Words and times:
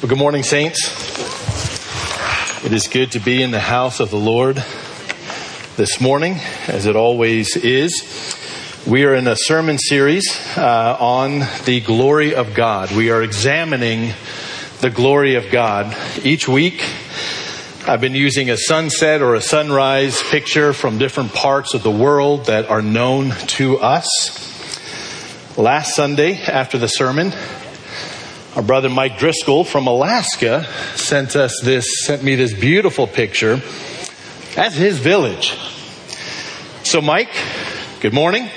Well, 0.00 0.08
good 0.08 0.16
morning, 0.16 0.42
saints. 0.42 0.88
It 2.64 2.72
is 2.72 2.88
good 2.88 3.12
to 3.12 3.18
be 3.18 3.42
in 3.42 3.50
the 3.50 3.60
house 3.60 4.00
of 4.00 4.08
the 4.08 4.16
Lord 4.16 4.64
this 5.76 6.00
morning, 6.00 6.38
as 6.68 6.86
it 6.86 6.96
always 6.96 7.54
is. 7.54 8.38
We 8.86 9.04
are 9.04 9.14
in 9.14 9.26
a 9.26 9.36
sermon 9.36 9.76
series 9.76 10.24
uh, 10.56 10.96
on 10.98 11.40
the 11.66 11.82
glory 11.84 12.34
of 12.34 12.54
God. 12.54 12.90
We 12.92 13.10
are 13.10 13.22
examining 13.22 14.14
the 14.80 14.88
glory 14.88 15.34
of 15.34 15.50
God. 15.50 15.94
Each 16.24 16.48
week, 16.48 16.82
I've 17.86 18.00
been 18.00 18.14
using 18.14 18.48
a 18.48 18.56
sunset 18.56 19.20
or 19.20 19.34
a 19.34 19.42
sunrise 19.42 20.22
picture 20.30 20.72
from 20.72 20.96
different 20.96 21.34
parts 21.34 21.74
of 21.74 21.82
the 21.82 21.90
world 21.90 22.46
that 22.46 22.70
are 22.70 22.80
known 22.80 23.32
to 23.48 23.76
us. 23.80 24.08
Last 25.58 25.94
Sunday, 25.94 26.40
after 26.40 26.78
the 26.78 26.88
sermon, 26.88 27.34
our 28.56 28.62
brother 28.62 28.88
Mike 28.88 29.16
Driscoll 29.16 29.62
from 29.62 29.86
Alaska 29.86 30.64
sent 30.96 31.36
us 31.36 31.60
this, 31.62 32.04
sent 32.04 32.24
me 32.24 32.34
this 32.34 32.52
beautiful 32.52 33.06
picture. 33.06 33.60
That's 34.56 34.74
his 34.74 34.98
village. 34.98 35.56
So, 36.82 37.00
Mike, 37.00 37.30
good 38.00 38.12
morning. 38.12 38.48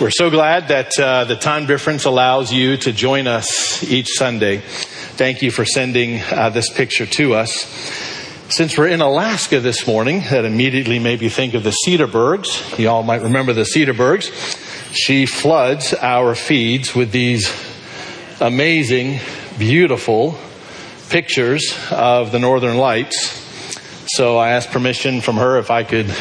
We're 0.00 0.10
so 0.10 0.30
glad 0.30 0.68
that 0.68 0.92
uh, 0.96 1.24
the 1.24 1.34
time 1.34 1.66
difference 1.66 2.04
allows 2.04 2.52
you 2.52 2.76
to 2.78 2.92
join 2.92 3.26
us 3.26 3.82
each 3.82 4.10
Sunday. 4.14 4.58
Thank 4.58 5.42
you 5.42 5.50
for 5.50 5.64
sending 5.64 6.20
uh, 6.20 6.50
this 6.50 6.72
picture 6.72 7.06
to 7.06 7.34
us. 7.34 7.50
Since 8.48 8.78
we're 8.78 8.88
in 8.88 9.00
Alaska 9.00 9.58
this 9.58 9.88
morning, 9.88 10.20
that 10.30 10.44
immediately 10.44 11.00
made 11.00 11.20
me 11.20 11.28
think 11.28 11.54
of 11.54 11.64
the 11.64 11.74
Cedarburgs. 11.84 12.78
You 12.78 12.88
all 12.88 13.02
might 13.02 13.22
remember 13.22 13.52
the 13.52 13.62
Cedarburgs. 13.62 14.30
She 14.94 15.26
floods 15.26 15.94
our 15.94 16.36
feeds 16.36 16.94
with 16.94 17.10
these 17.10 17.50
amazing, 18.42 19.20
beautiful 19.58 20.38
pictures 21.08 21.76
of 21.90 22.32
the 22.32 22.38
northern 22.38 22.76
lights. 22.76 23.38
So 24.16 24.38
I 24.38 24.50
asked 24.50 24.70
permission 24.70 25.20
from 25.20 25.36
her 25.36 25.58
if 25.58 25.70
I 25.70 25.84
could 25.84 26.14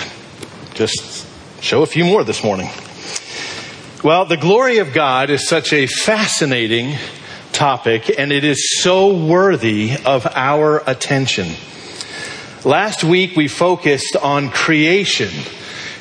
just 0.74 1.28
show 1.62 1.82
a 1.82 1.86
few 1.86 2.06
more 2.06 2.24
this 2.24 2.44
morning. 2.44 2.70
Well, 4.04 4.26
the 4.26 4.38
glory 4.38 4.80
of 4.80 4.94
God 4.94 5.30
is 5.30 5.48
such 5.48 5.74
a 5.74 5.88
fascinating 5.88 6.98
topic 7.52 8.14
and 8.18 8.32
it 8.32 8.44
is 8.44 8.82
so 8.82 9.16
worthy 9.16 9.96
of 10.06 10.26
our 10.28 10.82
attention. 10.88 11.48
Last 12.66 13.04
week 13.04 13.36
we 13.36 13.48
focused 13.48 14.16
on 14.16 14.50
creation 14.50 15.30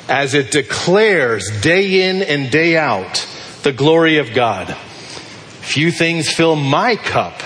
as 0.07 0.33
it 0.33 0.51
declares 0.51 1.49
day 1.61 2.09
in 2.09 2.21
and 2.23 2.51
day 2.51 2.77
out 2.77 3.27
the 3.63 3.71
glory 3.71 4.17
of 4.17 4.33
God. 4.33 4.75
Few 5.61 5.91
things 5.91 6.29
fill 6.29 6.55
my 6.55 6.95
cup 6.95 7.41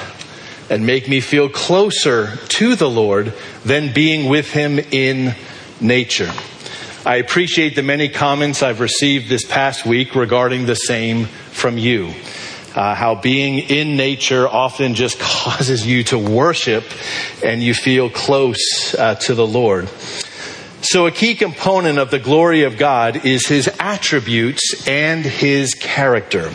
and 0.69 0.85
make 0.85 1.07
me 1.07 1.19
feel 1.19 1.49
closer 1.49 2.37
to 2.47 2.75
the 2.75 2.89
Lord 2.89 3.33
than 3.63 3.93
being 3.93 4.29
with 4.29 4.51
Him 4.51 4.79
in 4.79 5.35
nature. 5.79 6.31
I 7.05 7.17
appreciate 7.17 7.75
the 7.75 7.83
many 7.83 8.09
comments 8.09 8.63
I've 8.63 8.79
received 8.79 9.29
this 9.29 9.45
past 9.45 9.85
week 9.85 10.15
regarding 10.15 10.65
the 10.65 10.75
same 10.75 11.25
from 11.25 11.77
you. 11.77 12.13
Uh, 12.73 12.95
how 12.95 13.15
being 13.15 13.59
in 13.59 13.95
nature 13.95 14.47
often 14.47 14.95
just 14.95 15.19
causes 15.19 15.85
you 15.85 16.03
to 16.05 16.17
worship 16.17 16.83
and 17.43 17.61
you 17.61 17.73
feel 17.75 18.09
close 18.09 18.95
uh, 18.97 19.15
to 19.15 19.35
the 19.35 19.45
Lord. 19.45 19.87
So, 20.81 21.07
a 21.07 21.11
key 21.11 21.35
component 21.35 21.97
of 21.97 22.11
the 22.11 22.19
glory 22.19 22.63
of 22.63 22.77
God 22.77 23.25
is 23.25 23.47
His 23.47 23.67
attributes 23.79 24.87
and 24.87 25.23
His 25.23 25.73
character. 25.73 26.51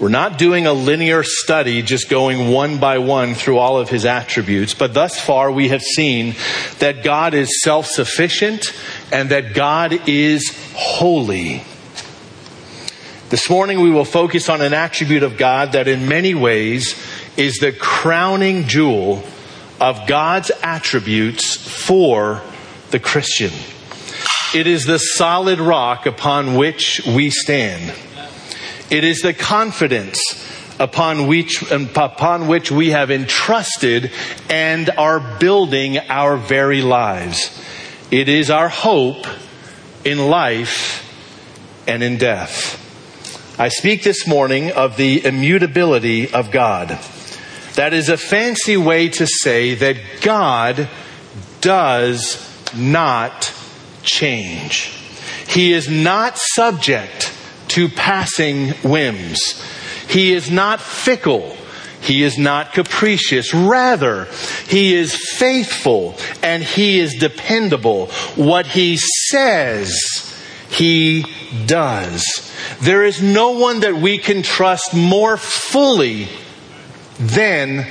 We're 0.00 0.08
not 0.08 0.38
doing 0.38 0.66
a 0.66 0.72
linear 0.72 1.22
study, 1.22 1.82
just 1.82 2.08
going 2.08 2.48
one 2.48 2.78
by 2.78 2.96
one 2.96 3.34
through 3.34 3.58
all 3.58 3.78
of 3.78 3.90
his 3.90 4.06
attributes, 4.06 4.72
but 4.72 4.94
thus 4.94 5.20
far 5.20 5.52
we 5.52 5.68
have 5.68 5.82
seen 5.82 6.36
that 6.78 7.04
God 7.04 7.34
is 7.34 7.62
self 7.62 7.84
sufficient 7.84 8.72
and 9.12 9.28
that 9.28 9.52
God 9.52 10.08
is 10.08 10.56
holy. 10.74 11.62
This 13.28 13.50
morning 13.50 13.80
we 13.80 13.90
will 13.90 14.06
focus 14.06 14.48
on 14.48 14.62
an 14.62 14.72
attribute 14.72 15.22
of 15.22 15.36
God 15.36 15.72
that 15.72 15.86
in 15.86 16.08
many 16.08 16.32
ways 16.32 16.94
is 17.36 17.58
the 17.58 17.70
crowning 17.70 18.66
jewel 18.66 19.22
of 19.78 20.06
God's 20.06 20.50
attributes 20.62 21.56
for 21.56 22.40
the 22.90 23.00
Christian. 23.00 23.52
It 24.54 24.66
is 24.66 24.86
the 24.86 24.98
solid 24.98 25.60
rock 25.60 26.06
upon 26.06 26.54
which 26.54 27.02
we 27.06 27.28
stand. 27.28 27.94
It 28.90 29.04
is 29.04 29.20
the 29.20 29.32
confidence 29.32 30.20
upon 30.80 31.26
which, 31.28 31.62
upon 31.70 32.48
which 32.48 32.72
we 32.72 32.90
have 32.90 33.10
entrusted 33.10 34.10
and 34.48 34.90
are 34.90 35.20
building 35.38 35.98
our 35.98 36.36
very 36.36 36.82
lives. 36.82 37.56
It 38.10 38.28
is 38.28 38.50
our 38.50 38.68
hope 38.68 39.26
in 40.04 40.18
life 40.18 41.06
and 41.86 42.02
in 42.02 42.18
death. 42.18 42.78
I 43.60 43.68
speak 43.68 44.02
this 44.02 44.26
morning 44.26 44.72
of 44.72 44.96
the 44.96 45.24
immutability 45.24 46.32
of 46.32 46.50
God. 46.50 46.98
That 47.74 47.92
is 47.92 48.08
a 48.08 48.16
fancy 48.16 48.76
way 48.76 49.10
to 49.10 49.26
say 49.26 49.74
that 49.74 49.96
God 50.22 50.88
does 51.60 52.48
not 52.74 53.52
change. 54.02 54.92
He 55.46 55.72
is 55.72 55.88
not 55.88 56.38
subject 56.38 57.29
to 57.70 57.88
passing 57.88 58.70
whims. 58.82 59.62
He 60.08 60.32
is 60.32 60.50
not 60.50 60.80
fickle. 60.80 61.56
He 62.00 62.22
is 62.22 62.38
not 62.38 62.72
capricious. 62.72 63.52
Rather, 63.52 64.26
he 64.66 64.94
is 64.94 65.14
faithful 65.14 66.16
and 66.42 66.62
he 66.62 66.98
is 66.98 67.14
dependable. 67.14 68.06
What 68.36 68.66
he 68.66 68.96
says, 68.96 69.94
he 70.70 71.26
does. 71.66 72.24
There 72.80 73.04
is 73.04 73.22
no 73.22 73.50
one 73.50 73.80
that 73.80 73.96
we 73.96 74.18
can 74.18 74.42
trust 74.42 74.94
more 74.94 75.36
fully 75.36 76.28
than 77.18 77.86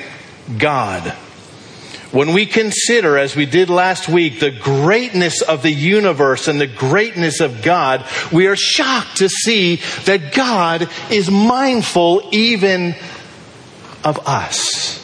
God. 0.58 1.16
When 2.12 2.34
we 2.34 2.48
consider, 2.48 3.20
as 3.20 3.36
we 3.36 3.46
did 3.46 3.70
last 3.70 4.10
week, 4.10 4.40
the 4.40 4.50
greatness 4.50 5.44
of 5.44 5.62
the 5.62 5.72
universe 5.72 6.48
and 6.48 6.60
the 6.60 6.66
greatness 6.66 7.40
of 7.40 7.62
God, 7.62 8.04
we 8.32 8.48
are 8.48 8.56
shocked 8.56 9.18
to 9.18 9.30
see 9.30 9.76
that 10.06 10.34
God 10.34 10.90
is 11.12 11.30
mindful 11.30 12.28
even 12.32 12.96
of 14.04 14.28
us. 14.28 14.98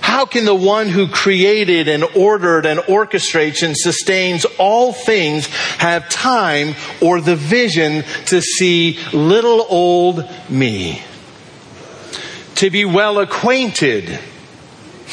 How 0.00 0.24
can 0.24 0.46
the 0.46 0.54
one 0.54 0.88
who 0.88 1.08
created 1.08 1.88
and 1.88 2.04
ordered 2.16 2.64
and 2.64 2.80
orchestrates 2.80 3.62
and 3.62 3.76
sustains 3.76 4.46
all 4.58 4.94
things 4.94 5.46
have 5.76 6.08
time 6.08 6.74
or 7.02 7.20
the 7.20 7.36
vision 7.36 8.02
to 8.26 8.40
see 8.40 8.98
little 9.12 9.66
old 9.68 10.26
me? 10.48 11.02
To 12.56 12.70
be 12.70 12.86
well 12.86 13.18
acquainted 13.18 14.18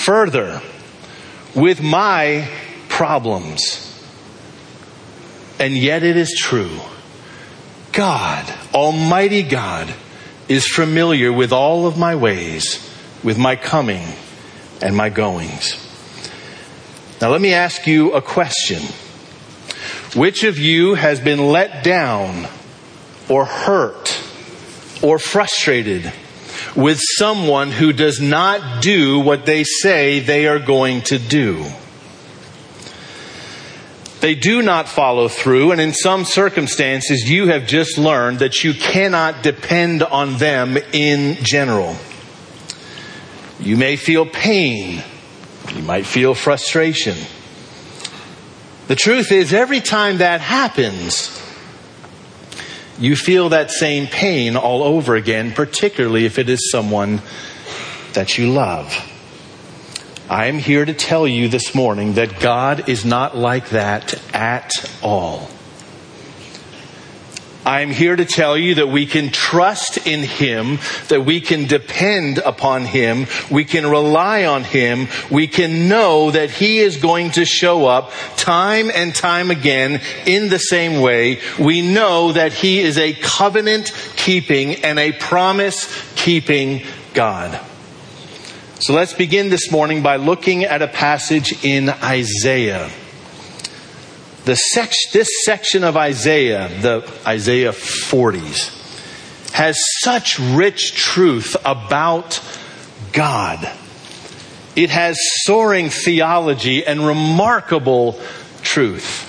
further 0.07 0.61
with 1.53 1.81
my 1.81 2.49
problems. 2.87 3.83
And 5.59 5.77
yet 5.77 6.01
it 6.01 6.15
is 6.15 6.33
true. 6.39 6.79
God, 7.91 8.49
Almighty 8.73 9.43
God, 9.43 9.93
is 10.47 10.65
familiar 10.65 11.33
with 11.33 11.51
all 11.51 11.85
of 11.87 11.97
my 11.97 12.15
ways, 12.15 12.89
with 13.21 13.37
my 13.37 13.57
coming 13.57 14.07
and 14.81 14.95
my 14.95 15.09
goings. 15.09 15.75
Now 17.19 17.29
let 17.29 17.41
me 17.41 17.53
ask 17.53 17.85
you 17.85 18.13
a 18.13 18.21
question. 18.21 18.81
Which 20.15 20.45
of 20.45 20.57
you 20.57 20.93
has 20.93 21.19
been 21.19 21.47
let 21.47 21.83
down 21.83 22.47
or 23.27 23.43
hurt 23.43 24.17
or 25.03 25.19
frustrated 25.19 26.13
with 26.77 26.99
someone 27.17 27.71
who 27.71 27.91
does 27.91 28.21
not 28.21 28.83
do 28.83 29.19
what 29.19 29.47
they 29.47 29.63
say 29.63 30.19
they 30.19 30.47
are 30.47 30.59
going 30.59 31.01
to 31.01 31.17
do. 31.17 31.65
They 34.19 34.35
do 34.35 34.61
not 34.61 34.87
follow 34.87 35.27
through, 35.27 35.71
and 35.71 35.81
in 35.81 35.93
some 35.93 36.23
circumstances, 36.23 37.29
you 37.29 37.47
have 37.47 37.65
just 37.65 37.97
learned 37.97 38.39
that 38.39 38.63
you 38.63 38.75
cannot 38.75 39.41
depend 39.41 40.03
on 40.03 40.37
them 40.37 40.77
in 40.93 41.37
general. 41.41 41.95
You 43.59 43.75
may 43.75 43.95
feel 43.95 44.27
pain. 44.27 45.03
You 45.73 45.81
might 45.81 46.05
feel 46.05 46.35
frustration. 46.35 47.17
The 48.87 48.95
truth 48.95 49.31
is, 49.31 49.51
every 49.51 49.81
time 49.81 50.19
that 50.19 50.41
happens, 50.41 51.46
you 52.99 53.15
feel 53.15 53.49
that 53.49 53.71
same 53.71 54.07
pain 54.07 54.55
all 54.55 54.83
over 54.83 55.15
again, 55.15 55.51
particularly 55.51 56.25
if 56.25 56.39
it 56.39 56.49
is 56.49 56.71
someone 56.71 57.21
that 58.13 58.37
you 58.37 58.51
love. 58.51 58.93
I 60.29 60.47
am 60.47 60.57
here 60.57 60.83
to 60.83 60.93
tell 60.93 61.27
you 61.27 61.47
this 61.47 61.73
morning 61.73 62.13
that 62.13 62.39
God 62.39 62.89
is 62.89 63.05
not 63.05 63.37
like 63.37 63.69
that 63.69 64.19
at 64.33 64.71
all. 65.01 65.49
I'm 67.67 67.91
here 67.91 68.15
to 68.15 68.23
tell 68.23 68.57
you 68.57 68.75
that 68.75 68.87
we 68.87 69.05
can 69.05 69.29
trust 69.29 70.07
in 70.07 70.23
Him, 70.23 70.79
that 71.09 71.25
we 71.25 71.41
can 71.41 71.67
depend 71.67 72.37
upon 72.37 72.85
Him, 72.85 73.27
we 73.51 73.65
can 73.65 73.85
rely 73.85 74.45
on 74.45 74.63
Him, 74.63 75.09
we 75.29 75.47
can 75.47 75.89
know 75.89 76.31
that 76.31 76.49
He 76.49 76.79
is 76.79 76.95
going 76.95 77.31
to 77.31 77.43
show 77.43 77.85
up 77.85 78.13
time 78.37 78.89
and 78.89 79.13
time 79.13 79.51
again 79.51 79.99
in 80.25 80.47
the 80.47 80.59
same 80.59 81.01
way. 81.01 81.41
We 81.59 81.81
know 81.81 82.31
that 82.31 82.53
He 82.53 82.79
is 82.79 82.97
a 82.97 83.13
covenant 83.15 83.91
keeping 84.15 84.85
and 84.85 84.97
a 84.97 85.11
promise 85.11 85.93
keeping 86.15 86.83
God. 87.13 87.59
So 88.79 88.93
let's 88.93 89.13
begin 89.13 89.49
this 89.49 89.69
morning 89.73 90.03
by 90.03 90.15
looking 90.15 90.63
at 90.63 90.81
a 90.81 90.87
passage 90.87 91.65
in 91.65 91.89
Isaiah 91.89 92.89
the 94.47 94.57
this 95.11 95.27
section 95.43 95.83
of 95.83 95.97
Isaiah, 95.97 96.69
the 96.81 97.03
Isaiah 97.27 97.73
40s, 97.73 99.51
has 99.51 99.77
such 99.99 100.39
rich 100.39 100.93
truth 100.93 101.57
about 101.65 102.41
God. 103.11 103.69
It 104.77 104.89
has 104.89 105.17
soaring 105.43 105.89
theology 105.89 106.85
and 106.85 107.05
remarkable 107.05 108.17
truth. 108.61 109.25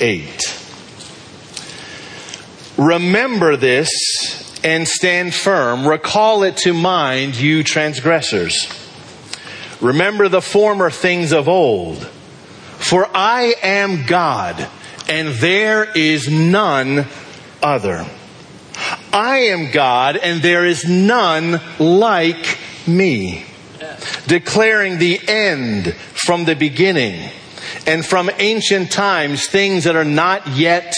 8. 0.00 0.56
Remember 2.76 3.56
this 3.56 4.39
and 4.62 4.86
stand 4.86 5.34
firm. 5.34 5.86
Recall 5.86 6.42
it 6.42 6.56
to 6.58 6.72
mind, 6.72 7.36
you 7.36 7.62
transgressors. 7.62 8.68
Remember 9.80 10.28
the 10.28 10.42
former 10.42 10.90
things 10.90 11.32
of 11.32 11.48
old. 11.48 12.06
For 12.78 13.08
I 13.14 13.54
am 13.62 14.06
God, 14.06 14.68
and 15.08 15.28
there 15.36 15.90
is 15.96 16.28
none 16.28 17.06
other. 17.62 18.06
I 19.12 19.38
am 19.38 19.70
God, 19.70 20.16
and 20.16 20.42
there 20.42 20.64
is 20.64 20.88
none 20.88 21.60
like 21.78 22.58
me. 22.86 23.44
Declaring 24.26 24.98
the 24.98 25.20
end 25.26 25.94
from 25.94 26.44
the 26.44 26.54
beginning, 26.54 27.30
and 27.86 28.04
from 28.04 28.30
ancient 28.38 28.90
times 28.90 29.46
things 29.46 29.84
that 29.84 29.96
are 29.96 30.04
not 30.04 30.46
yet 30.48 30.94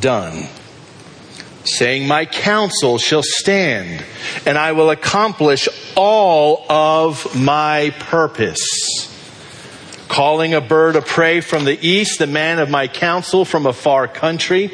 done 0.00 0.48
saying, 1.64 2.06
My 2.06 2.26
counsel 2.26 2.98
shall 2.98 3.22
stand, 3.22 4.04
and 4.46 4.58
I 4.58 4.72
will 4.72 4.90
accomplish 4.90 5.68
all 5.96 6.70
of 6.70 7.34
my 7.34 7.94
purpose. 7.98 9.10
Calling 10.08 10.54
a 10.54 10.60
bird 10.60 10.96
of 10.96 11.06
prey 11.06 11.40
from 11.40 11.64
the 11.64 11.78
east, 11.86 12.18
the 12.18 12.26
man 12.26 12.58
of 12.58 12.70
my 12.70 12.88
counsel 12.88 13.44
from 13.44 13.66
a 13.66 13.72
far 13.72 14.06
country, 14.06 14.70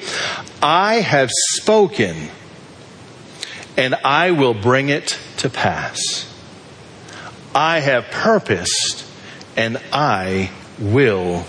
I 0.62 0.96
have 0.96 1.30
spoken, 1.32 2.28
and 3.76 3.94
I 4.04 4.32
will 4.32 4.54
bring 4.54 4.88
it 4.88 5.18
to 5.38 5.48
pass. 5.48 6.26
I 7.54 7.80
have 7.80 8.10
purposed, 8.10 9.04
and 9.56 9.80
I 9.92 10.50
will 10.78 11.46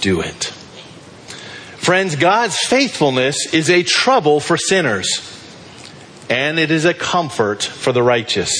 do 0.00 0.20
it. 0.20 0.55
Friends, 1.86 2.16
God's 2.16 2.58
faithfulness 2.58 3.54
is 3.54 3.70
a 3.70 3.84
trouble 3.84 4.40
for 4.40 4.56
sinners, 4.56 5.06
and 6.28 6.58
it 6.58 6.72
is 6.72 6.84
a 6.84 6.92
comfort 6.92 7.62
for 7.62 7.92
the 7.92 8.02
righteous. 8.02 8.50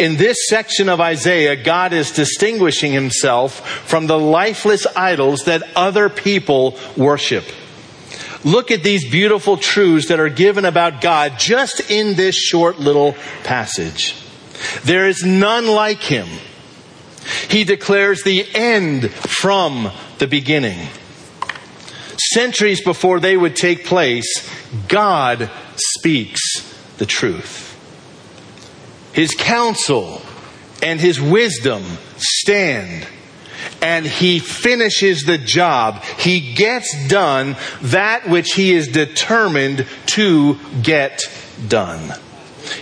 In 0.00 0.16
this 0.16 0.36
section 0.48 0.88
of 0.88 1.00
Isaiah, 1.00 1.54
God 1.54 1.92
is 1.92 2.10
distinguishing 2.10 2.90
himself 2.90 3.60
from 3.86 4.08
the 4.08 4.18
lifeless 4.18 4.88
idols 4.96 5.44
that 5.44 5.62
other 5.76 6.08
people 6.08 6.76
worship. 6.96 7.44
Look 8.42 8.72
at 8.72 8.82
these 8.82 9.08
beautiful 9.08 9.56
truths 9.56 10.08
that 10.08 10.18
are 10.18 10.28
given 10.28 10.64
about 10.64 11.00
God 11.00 11.34
just 11.38 11.92
in 11.92 12.16
this 12.16 12.34
short 12.34 12.80
little 12.80 13.14
passage. 13.44 14.16
There 14.82 15.06
is 15.06 15.22
none 15.22 15.68
like 15.68 16.02
him. 16.02 16.26
He 17.48 17.62
declares 17.62 18.24
the 18.24 18.44
end 18.52 19.12
from 19.12 19.92
the 20.18 20.26
beginning 20.26 20.88
centuries 22.32 22.82
before 22.82 23.20
they 23.20 23.36
would 23.36 23.56
take 23.56 23.84
place, 23.84 24.48
God 24.88 25.50
speaks 25.76 26.40
the 26.98 27.06
truth. 27.06 27.72
His 29.12 29.34
counsel 29.38 30.22
and 30.82 31.00
his 31.00 31.20
wisdom 31.20 31.82
stand 32.16 33.06
and 33.82 34.06
he 34.06 34.38
finishes 34.38 35.22
the 35.22 35.38
job. 35.38 36.02
He 36.18 36.54
gets 36.54 37.08
done 37.08 37.56
that 37.82 38.28
which 38.28 38.52
he 38.52 38.72
is 38.72 38.88
determined 38.88 39.86
to 40.06 40.58
get 40.82 41.22
done. 41.68 42.12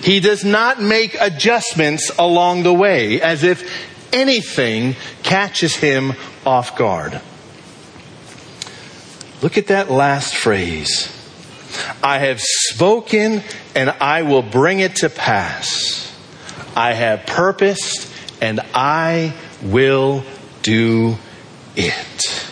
He 0.02 0.20
does 0.20 0.44
not 0.44 0.80
make 0.80 1.16
adjustments 1.20 2.10
along 2.18 2.62
the 2.62 2.72
way 2.72 3.20
as 3.20 3.42
if 3.42 3.70
anything 4.12 4.96
catches 5.22 5.76
him 5.76 6.14
off 6.46 6.76
guard. 6.76 7.20
Look 9.44 9.58
at 9.58 9.66
that 9.66 9.90
last 9.90 10.34
phrase. 10.34 11.12
I 12.02 12.16
have 12.20 12.40
spoken 12.40 13.42
and 13.74 13.90
I 13.90 14.22
will 14.22 14.40
bring 14.40 14.78
it 14.80 14.96
to 14.96 15.10
pass. 15.10 16.10
I 16.74 16.94
have 16.94 17.26
purposed 17.26 18.10
and 18.40 18.60
I 18.72 19.34
will 19.60 20.24
do 20.62 21.18
it. 21.76 22.48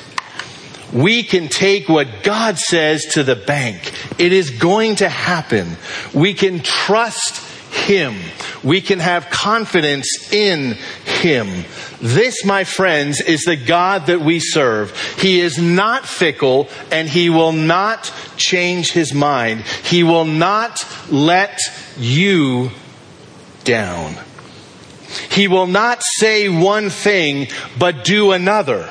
We 0.92 1.22
can 1.22 1.48
take 1.48 1.88
what 1.88 2.08
God 2.22 2.58
says 2.58 3.06
to 3.12 3.22
the 3.22 3.36
bank. 3.36 3.90
It 4.18 4.34
is 4.34 4.50
going 4.50 4.96
to 4.96 5.08
happen. 5.08 5.78
We 6.12 6.34
can 6.34 6.60
trust 6.60 7.41
Him. 7.72 8.14
We 8.62 8.80
can 8.80 8.98
have 8.98 9.30
confidence 9.30 10.32
in 10.32 10.76
Him. 11.04 11.64
This, 12.02 12.44
my 12.44 12.64
friends, 12.64 13.20
is 13.20 13.42
the 13.42 13.56
God 13.56 14.06
that 14.06 14.20
we 14.20 14.40
serve. 14.40 14.96
He 15.18 15.40
is 15.40 15.58
not 15.58 16.04
fickle 16.04 16.68
and 16.90 17.08
he 17.08 17.30
will 17.30 17.52
not 17.52 18.12
change 18.36 18.90
his 18.90 19.14
mind. 19.14 19.60
He 19.60 20.02
will 20.02 20.24
not 20.24 20.84
let 21.10 21.60
you 21.96 22.70
down. 23.62 24.16
He 25.30 25.46
will 25.46 25.68
not 25.68 26.02
say 26.02 26.48
one 26.48 26.90
thing 26.90 27.46
but 27.78 28.04
do 28.04 28.32
another. 28.32 28.90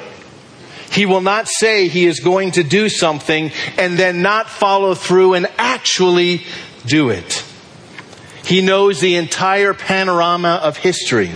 He 0.92 1.06
will 1.06 1.22
not 1.22 1.48
say 1.50 1.88
he 1.88 2.06
is 2.06 2.22
going 2.22 2.52
to 2.52 2.64
do 2.64 2.88
something 2.88 3.52
and 3.78 3.98
then 3.98 4.22
not 4.22 4.50
follow 4.50 4.96
through 4.96 5.34
and 5.34 5.48
actually 5.58 6.46
do 6.86 7.10
it. 7.10 7.44
He 8.52 8.60
knows 8.60 9.00
the 9.00 9.16
entire 9.16 9.74
panorama 9.74 10.60
of 10.62 10.76
history. 10.76 11.32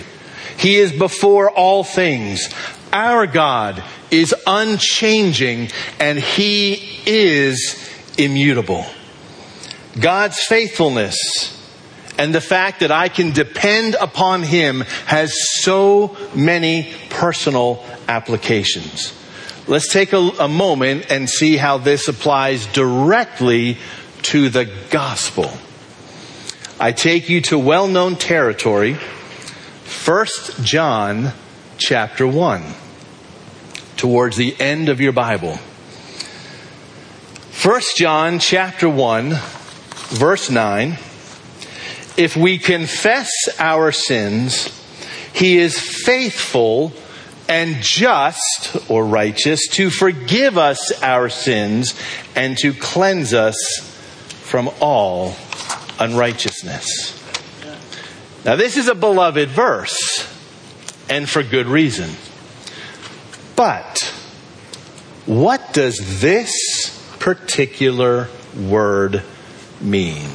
He 0.57 0.75
is 0.75 0.91
before 0.91 1.49
all 1.49 1.85
things. 1.85 2.53
Our 2.91 3.25
God 3.25 3.81
is 4.11 4.35
unchanging 4.45 5.69
and 5.97 6.19
He 6.19 6.99
is 7.05 7.89
immutable. 8.17 8.85
God's 9.97 10.41
faithfulness 10.41 11.15
and 12.17 12.35
the 12.35 12.41
fact 12.41 12.81
that 12.81 12.91
I 12.91 13.07
can 13.07 13.31
depend 13.31 13.95
upon 13.95 14.43
Him 14.43 14.81
has 15.05 15.33
so 15.61 16.17
many 16.35 16.93
personal 17.09 17.81
applications. 18.09 19.13
Let's 19.67 19.87
take 19.87 20.11
a, 20.11 20.17
a, 20.17 20.49
moment 20.49 21.05
and 21.09 21.29
see 21.29 21.55
how 21.55 21.77
this 21.77 22.09
applies 22.09 22.65
directly 22.65 23.77
to 24.23 24.49
the 24.49 24.69
gospel. 24.89 25.49
I 26.85 26.91
take 26.91 27.29
you 27.29 27.41
to 27.41 27.57
well 27.57 27.87
known 27.87 28.15
territory 28.15 28.93
1 28.93 30.25
John 30.61 31.31
chapter 31.79 32.27
1, 32.27 32.61
towards 33.97 34.37
the 34.37 34.55
end 34.59 34.89
of 34.89 35.01
your 35.01 35.11
Bible. 35.11 35.55
1 37.63 37.81
John 37.97 38.37
chapter 38.37 38.87
1, 38.87 39.29
verse 40.09 40.51
9. 40.51 40.91
If 42.17 42.37
we 42.37 42.59
confess 42.59 43.31
our 43.57 43.91
sins, 43.91 44.69
he 45.33 45.57
is 45.57 45.79
faithful 45.79 46.93
and 47.49 47.77
just 47.81 48.77
or 48.91 49.07
righteous 49.07 49.67
to 49.69 49.89
forgive 49.89 50.59
us 50.59 51.01
our 51.01 51.29
sins 51.29 51.99
and 52.35 52.55
to 52.59 52.75
cleanse 52.75 53.33
us 53.33 53.57
from 54.43 54.69
all 54.79 55.35
unrighteousness. 55.99 57.21
Now, 58.43 58.55
this 58.55 58.77
is 58.77 58.87
a 58.87 58.95
beloved 58.95 59.49
verse, 59.49 60.27
and 61.09 61.27
for 61.27 61.41
good 61.43 61.67
reason. 61.67 62.11
But, 63.55 64.13
what 65.25 65.73
does 65.73 66.21
this 66.21 67.17
particular 67.19 68.29
word 68.55 69.23
mean? 69.81 70.29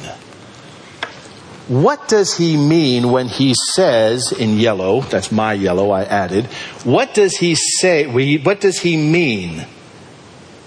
what 1.71 2.09
does 2.09 2.35
he 2.35 2.57
mean 2.57 3.11
when 3.11 3.29
he 3.29 3.53
says 3.75 4.33
in 4.33 4.57
yellow, 4.57 4.99
that's 4.99 5.31
my 5.31 5.53
yellow 5.53 5.91
I 5.91 6.03
added, 6.03 6.47
what 6.83 7.13
does 7.13 7.37
he 7.37 7.55
say, 7.55 8.07
what 8.43 8.59
does 8.59 8.79
he 8.79 8.97
mean 8.97 9.65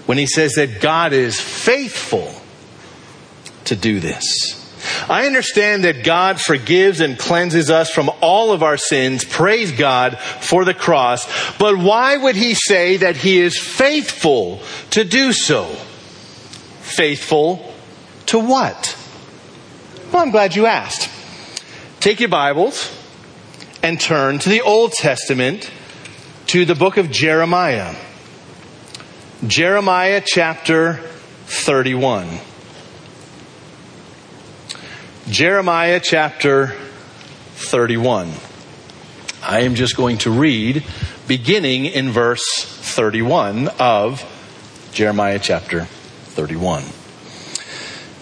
when 0.07 0.17
he 0.17 0.25
says 0.25 0.53
that 0.53 0.81
God 0.81 1.13
is 1.13 1.39
faithful 1.39 2.33
to 3.65 3.75
do 3.75 3.99
this? 3.99 4.64
I 5.09 5.25
understand 5.25 5.83
that 5.83 6.03
God 6.03 6.39
forgives 6.39 6.99
and 6.99 7.17
cleanses 7.17 7.69
us 7.69 7.89
from 7.89 8.09
all 8.21 8.51
of 8.51 8.63
our 8.63 8.77
sins. 8.77 9.23
Praise 9.23 9.71
God 9.71 10.17
for 10.19 10.65
the 10.65 10.73
cross. 10.73 11.25
But 11.57 11.77
why 11.77 12.17
would 12.17 12.35
he 12.35 12.53
say 12.53 12.97
that 12.97 13.17
he 13.17 13.39
is 13.39 13.59
faithful 13.59 14.61
to 14.91 15.03
do 15.03 15.33
so? 15.33 15.65
Faithful 16.81 17.73
to 18.27 18.39
what? 18.39 18.97
Well, 20.11 20.21
I'm 20.21 20.31
glad 20.31 20.55
you 20.55 20.65
asked. 20.65 21.09
Take 21.99 22.19
your 22.19 22.29
Bibles 22.29 22.91
and 23.81 23.99
turn 23.99 24.39
to 24.39 24.49
the 24.49 24.61
Old 24.61 24.93
Testament 24.93 25.69
to 26.47 26.65
the 26.65 26.75
book 26.75 26.97
of 26.97 27.11
Jeremiah. 27.11 27.95
Jeremiah 29.45 30.21
chapter 30.25 31.01
31. 31.45 32.39
Jeremiah 35.29 35.99
chapter 35.99 36.67
31. 37.55 38.31
I 39.41 39.61
am 39.61 39.73
just 39.73 39.97
going 39.97 40.19
to 40.19 40.29
read 40.29 40.85
beginning 41.27 41.85
in 41.85 42.11
verse 42.11 42.43
31 42.63 43.69
of 43.79 44.23
Jeremiah 44.93 45.39
chapter 45.41 45.85
31. 45.85 46.83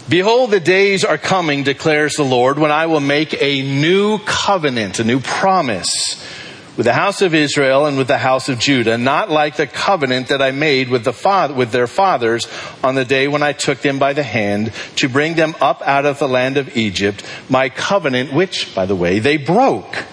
Behold, 0.07 0.51
the 0.51 0.61
days 0.61 1.03
are 1.03 1.17
coming, 1.17 1.63
declares 1.63 2.13
the 2.13 2.23
Lord, 2.23 2.57
when 2.57 2.71
I 2.71 2.85
will 2.85 3.01
make 3.01 3.35
a 3.41 3.61
new 3.61 4.19
covenant, 4.19 4.99
a 4.99 5.03
new 5.03 5.19
promise 5.19 6.25
with 6.75 6.85
the 6.85 6.93
house 6.93 7.21
of 7.21 7.35
Israel 7.35 7.85
and 7.85 7.97
with 7.97 8.07
the 8.07 8.17
house 8.17 8.49
of 8.49 8.59
Judah, 8.59 8.97
not 8.97 9.29
like 9.29 9.57
the 9.57 9.67
covenant 9.67 10.29
that 10.29 10.41
I 10.41 10.51
made 10.51 10.89
with 10.89 11.03
the 11.03 11.13
father, 11.13 11.53
with 11.53 11.71
their 11.71 11.87
fathers 11.87 12.47
on 12.83 12.95
the 12.95 13.05
day 13.05 13.27
when 13.27 13.43
I 13.43 13.53
took 13.53 13.79
them 13.79 13.99
by 13.99 14.13
the 14.13 14.23
hand 14.23 14.73
to 14.97 15.07
bring 15.07 15.35
them 15.35 15.55
up 15.61 15.81
out 15.83 16.05
of 16.05 16.19
the 16.19 16.27
land 16.27 16.57
of 16.57 16.75
Egypt, 16.75 17.23
my 17.49 17.69
covenant, 17.69 18.33
which, 18.33 18.73
by 18.73 18.85
the 18.85 18.95
way, 18.95 19.19
they 19.19 19.37
broke, 19.37 20.05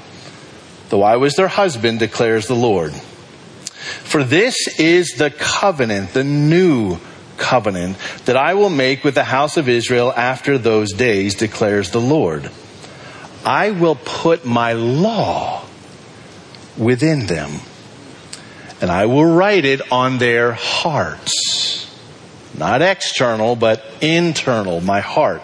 though 0.91 1.03
I 1.03 1.17
was 1.17 1.35
their 1.35 1.49
husband, 1.49 1.99
declares 1.99 2.47
the 2.47 2.55
Lord. 2.55 2.93
For 2.93 4.23
this 4.23 4.79
is 4.79 5.15
the 5.17 5.31
covenant, 5.31 6.13
the 6.13 6.25
new 6.25 6.99
covenant 7.39 7.97
that 8.27 8.37
I 8.37 8.53
will 8.53 8.69
make 8.69 9.03
with 9.03 9.15
the 9.15 9.25
house 9.25 9.57
of 9.57 9.69
Israel 9.69 10.13
after 10.15 10.59
those 10.59 10.93
days, 10.93 11.35
declares 11.35 11.91
the 11.91 12.01
Lord. 12.01 12.51
I 13.47 13.71
will 13.71 13.97
put 13.97 14.45
my 14.45 14.75
law 14.75 15.65
within 16.81 17.27
them, 17.27 17.61
and 18.81 18.91
I 18.91 19.07
will 19.07 19.25
write 19.25 19.65
it 19.65 19.93
on 19.93 20.19
their 20.19 20.53
hearts. 20.53 21.87
Not 22.57 22.83
external, 22.83 23.55
but 23.55 23.85
internal, 24.01 24.81
my 24.81 25.01
heart. 25.01 25.43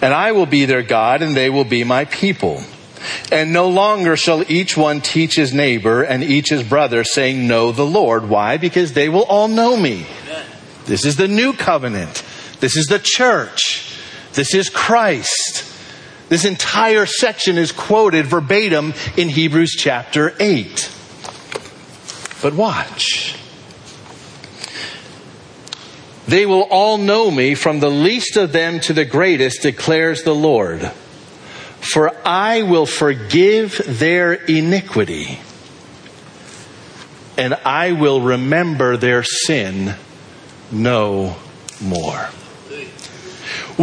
And 0.00 0.14
I 0.14 0.32
will 0.32 0.46
be 0.46 0.64
their 0.64 0.82
God, 0.82 1.22
and 1.22 1.36
they 1.36 1.50
will 1.50 1.64
be 1.64 1.84
my 1.84 2.06
people. 2.06 2.62
And 3.30 3.52
no 3.52 3.68
longer 3.68 4.16
shall 4.16 4.44
each 4.50 4.76
one 4.76 5.00
teach 5.00 5.34
his 5.34 5.52
neighbor 5.52 6.02
and 6.02 6.22
each 6.22 6.50
his 6.50 6.62
brother, 6.62 7.04
saying, 7.04 7.46
Know 7.46 7.72
the 7.72 7.86
Lord. 7.86 8.28
Why? 8.28 8.56
Because 8.56 8.92
they 8.92 9.08
will 9.08 9.24
all 9.24 9.48
know 9.48 9.76
me. 9.76 10.06
This 10.86 11.04
is 11.04 11.16
the 11.16 11.28
new 11.28 11.52
covenant. 11.52 12.22
This 12.60 12.76
is 12.76 12.86
the 12.86 13.00
church. 13.02 13.96
This 14.32 14.54
is 14.54 14.70
Christ. 14.70 15.71
This 16.32 16.46
entire 16.46 17.04
section 17.04 17.58
is 17.58 17.72
quoted 17.72 18.24
verbatim 18.24 18.94
in 19.18 19.28
Hebrews 19.28 19.76
chapter 19.78 20.32
8. 20.40 20.90
But 22.40 22.54
watch. 22.54 23.36
They 26.26 26.46
will 26.46 26.62
all 26.62 26.96
know 26.96 27.30
me 27.30 27.54
from 27.54 27.80
the 27.80 27.90
least 27.90 28.38
of 28.38 28.50
them 28.50 28.80
to 28.80 28.94
the 28.94 29.04
greatest, 29.04 29.60
declares 29.60 30.22
the 30.22 30.34
Lord. 30.34 30.90
For 31.80 32.16
I 32.26 32.62
will 32.62 32.86
forgive 32.86 33.82
their 33.86 34.32
iniquity, 34.32 35.38
and 37.36 37.52
I 37.62 37.92
will 37.92 38.22
remember 38.22 38.96
their 38.96 39.22
sin 39.22 39.96
no 40.70 41.36
more. 41.82 42.30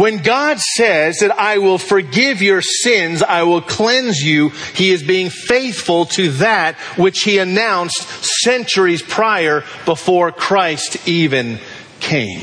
When 0.00 0.22
God 0.22 0.58
says 0.60 1.18
that 1.18 1.38
I 1.38 1.58
will 1.58 1.76
forgive 1.76 2.40
your 2.40 2.62
sins, 2.62 3.22
I 3.22 3.42
will 3.42 3.60
cleanse 3.60 4.16
you, 4.22 4.48
He 4.74 4.92
is 4.92 5.02
being 5.02 5.28
faithful 5.28 6.06
to 6.06 6.30
that 6.38 6.76
which 6.96 7.20
He 7.20 7.36
announced 7.36 8.08
centuries 8.42 9.02
prior 9.02 9.62
before 9.84 10.32
Christ 10.32 11.06
even 11.06 11.58
came. 12.00 12.40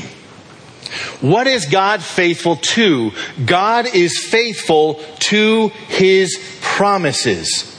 What 1.20 1.48
is 1.48 1.66
God 1.66 2.00
faithful 2.00 2.54
to? 2.54 3.10
God 3.44 3.92
is 3.92 4.16
faithful 4.16 5.02
to 5.30 5.72
his 5.88 6.38
promises. 6.60 7.74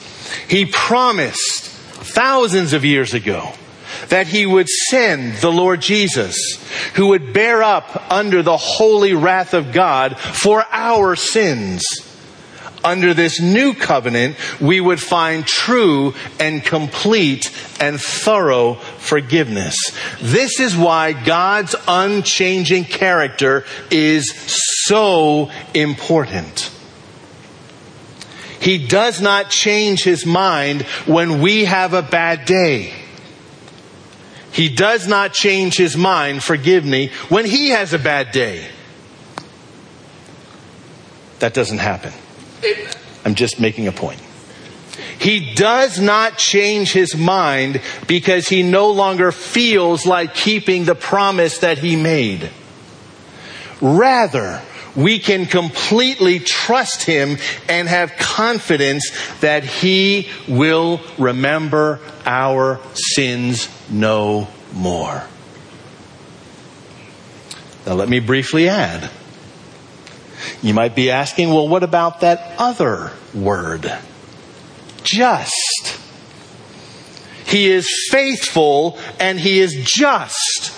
He 0.49 0.65
promised 0.65 1.67
thousands 1.67 2.73
of 2.73 2.83
years 2.83 3.13
ago 3.13 3.53
that 4.07 4.27
he 4.27 4.45
would 4.45 4.69
send 4.69 5.35
the 5.35 5.51
Lord 5.51 5.81
Jesus, 5.81 6.37
who 6.95 7.07
would 7.07 7.33
bear 7.33 7.61
up 7.61 8.11
under 8.11 8.41
the 8.41 8.57
holy 8.57 9.13
wrath 9.13 9.53
of 9.53 9.71
God 9.71 10.17
for 10.17 10.65
our 10.71 11.15
sins 11.15 11.83
under 12.83 13.13
this 13.13 13.39
new 13.39 13.73
covenant, 13.73 14.35
we 14.59 14.79
would 14.79 15.01
find 15.01 15.45
true 15.45 16.13
and 16.39 16.63
complete 16.63 17.51
and 17.79 17.99
thorough 17.99 18.75
forgiveness. 18.75 19.75
This 20.21 20.59
is 20.59 20.75
why 20.75 21.13
God's 21.13 21.75
unchanging 21.87 22.85
character 22.85 23.65
is 23.91 24.33
so 24.87 25.51
important. 25.73 26.71
He 28.61 28.87
does 28.87 29.21
not 29.21 29.49
change 29.49 30.03
his 30.03 30.25
mind 30.25 30.81
when 31.05 31.41
we 31.41 31.65
have 31.65 31.93
a 31.93 32.01
bad 32.01 32.45
day. 32.45 32.93
He 34.59 34.67
does 34.67 35.07
not 35.07 35.31
change 35.31 35.77
his 35.77 35.95
mind, 35.95 36.43
forgive 36.43 36.83
me, 36.83 37.11
when 37.29 37.45
he 37.45 37.69
has 37.69 37.93
a 37.93 37.97
bad 37.97 38.33
day. 38.33 38.67
That 41.39 41.53
doesn't 41.53 41.77
happen. 41.77 42.11
I'm 43.23 43.35
just 43.35 43.61
making 43.61 43.87
a 43.87 43.93
point. 43.93 44.19
He 45.17 45.53
does 45.55 45.97
not 45.97 46.37
change 46.37 46.91
his 46.91 47.15
mind 47.15 47.81
because 48.05 48.49
he 48.49 48.61
no 48.61 48.91
longer 48.91 49.31
feels 49.31 50.05
like 50.05 50.33
keeping 50.33 50.83
the 50.83 50.93
promise 50.93 51.59
that 51.59 51.77
he 51.77 51.95
made. 51.95 52.49
Rather, 53.79 54.61
we 54.99 55.17
can 55.17 55.45
completely 55.45 56.39
trust 56.39 57.03
him 57.03 57.37
and 57.69 57.87
have 57.87 58.11
confidence 58.17 59.09
that 59.39 59.63
he 59.63 60.27
will 60.47 60.99
remember 61.17 61.99
our 62.25 62.81
sins 62.93 63.69
no 63.89 64.49
more. 64.73 65.23
Now, 67.85 67.93
let 67.93 68.09
me 68.09 68.19
briefly 68.19 68.67
add 68.67 69.09
you 70.61 70.73
might 70.73 70.95
be 70.95 71.11
asking, 71.11 71.49
well, 71.49 71.67
what 71.67 71.83
about 71.83 72.21
that 72.21 72.55
other 72.57 73.11
word? 73.33 73.91
Just. 75.03 75.99
He 77.45 77.69
is 77.71 77.89
faithful 78.11 78.97
and 79.19 79.39
he 79.39 79.59
is 79.59 79.75
just. 79.75 80.73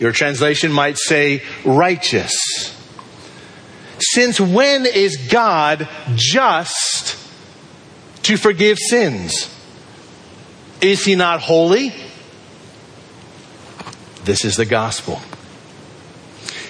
Your 0.00 0.12
translation 0.12 0.72
might 0.72 0.98
say 0.98 1.42
righteous. 1.64 2.75
Since 4.16 4.40
when 4.40 4.86
is 4.86 5.28
God 5.28 5.86
just 6.14 7.18
to 8.22 8.38
forgive 8.38 8.78
sins? 8.78 9.54
Is 10.80 11.04
he 11.04 11.16
not 11.16 11.40
holy? 11.40 11.92
This 14.24 14.46
is 14.46 14.56
the 14.56 14.64
gospel. 14.64 15.20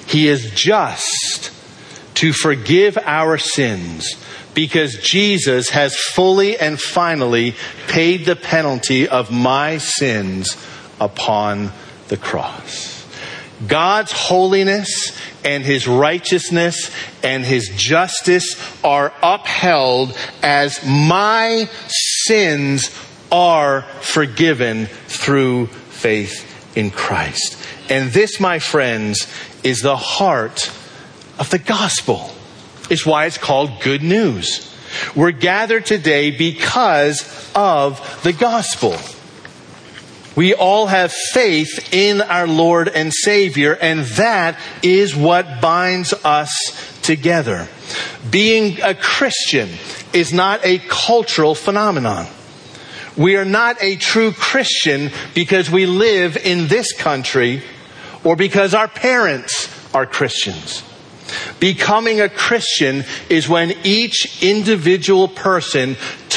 He 0.08 0.26
is 0.26 0.50
just 0.56 1.52
to 2.14 2.32
forgive 2.32 2.98
our 2.98 3.38
sins 3.38 4.16
because 4.52 4.96
Jesus 4.96 5.68
has 5.68 5.94
fully 5.94 6.58
and 6.58 6.80
finally 6.80 7.54
paid 7.86 8.24
the 8.24 8.34
penalty 8.34 9.06
of 9.06 9.30
my 9.30 9.78
sins 9.78 10.56
upon 10.98 11.70
the 12.08 12.16
cross. 12.16 13.06
God's 13.68 14.10
holiness 14.10 15.15
and 15.46 15.64
his 15.64 15.86
righteousness 15.86 16.90
and 17.22 17.44
his 17.44 17.70
justice 17.76 18.60
are 18.82 19.14
upheld 19.22 20.14
as 20.42 20.84
my 20.84 21.70
sins 21.86 22.90
are 23.30 23.82
forgiven 24.00 24.86
through 25.06 25.68
faith 25.68 26.76
in 26.76 26.90
Christ. 26.90 27.56
And 27.88 28.10
this, 28.10 28.40
my 28.40 28.58
friends, 28.58 29.28
is 29.62 29.80
the 29.80 29.96
heart 29.96 30.70
of 31.38 31.48
the 31.50 31.60
gospel. 31.60 32.32
is 32.90 33.06
why 33.06 33.26
it's 33.26 33.38
called 33.38 33.80
good 33.80 34.02
news. 34.02 34.72
We're 35.14 35.32
gathered 35.32 35.86
today 35.86 36.30
because 36.30 37.22
of 37.54 38.20
the 38.22 38.32
gospel. 38.32 38.96
We 40.36 40.52
all 40.52 40.86
have 40.86 41.12
faith 41.12 41.94
in 41.94 42.20
our 42.20 42.46
Lord 42.46 42.88
and 42.88 43.12
Savior, 43.12 43.72
and 43.72 44.00
that 44.16 44.58
is 44.82 45.16
what 45.16 45.62
binds 45.62 46.12
us 46.12 47.00
together. 47.00 47.68
Being 48.30 48.82
a 48.82 48.94
Christian 48.94 49.70
is 50.12 50.34
not 50.34 50.60
a 50.62 50.78
cultural 50.78 51.54
phenomenon. 51.54 52.26
We 53.16 53.36
are 53.36 53.46
not 53.46 53.82
a 53.82 53.96
true 53.96 54.30
Christian 54.32 55.10
because 55.34 55.70
we 55.70 55.86
live 55.86 56.36
in 56.36 56.68
this 56.68 56.92
country 56.92 57.62
or 58.22 58.36
because 58.36 58.74
our 58.74 58.88
parents 58.88 59.70
are 59.94 60.04
Christians. 60.04 60.82
Becoming 61.58 62.20
a 62.20 62.28
Christian 62.28 63.04
is 63.30 63.48
when 63.48 63.72
each 63.84 64.42
individual 64.42 65.28
person 65.28 65.96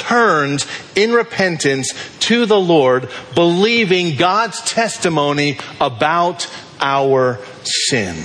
turns 0.10 0.66
in 0.96 1.14
repentance 1.14 1.94
to 2.20 2.48
the 2.48 2.60
Lord, 2.60 3.10
believing 3.36 4.16
God's 4.16 4.60
testimony 4.62 5.60
about 5.80 6.50
our 6.82 7.40
sin. 7.64 8.16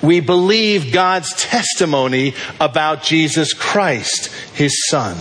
We 0.00 0.20
believe 0.20 0.94
God's 0.94 1.34
testimony 1.34 2.34
about 2.58 3.02
Jesus 3.02 3.52
Christ, 3.52 4.32
His 4.54 4.88
Son. 4.88 5.16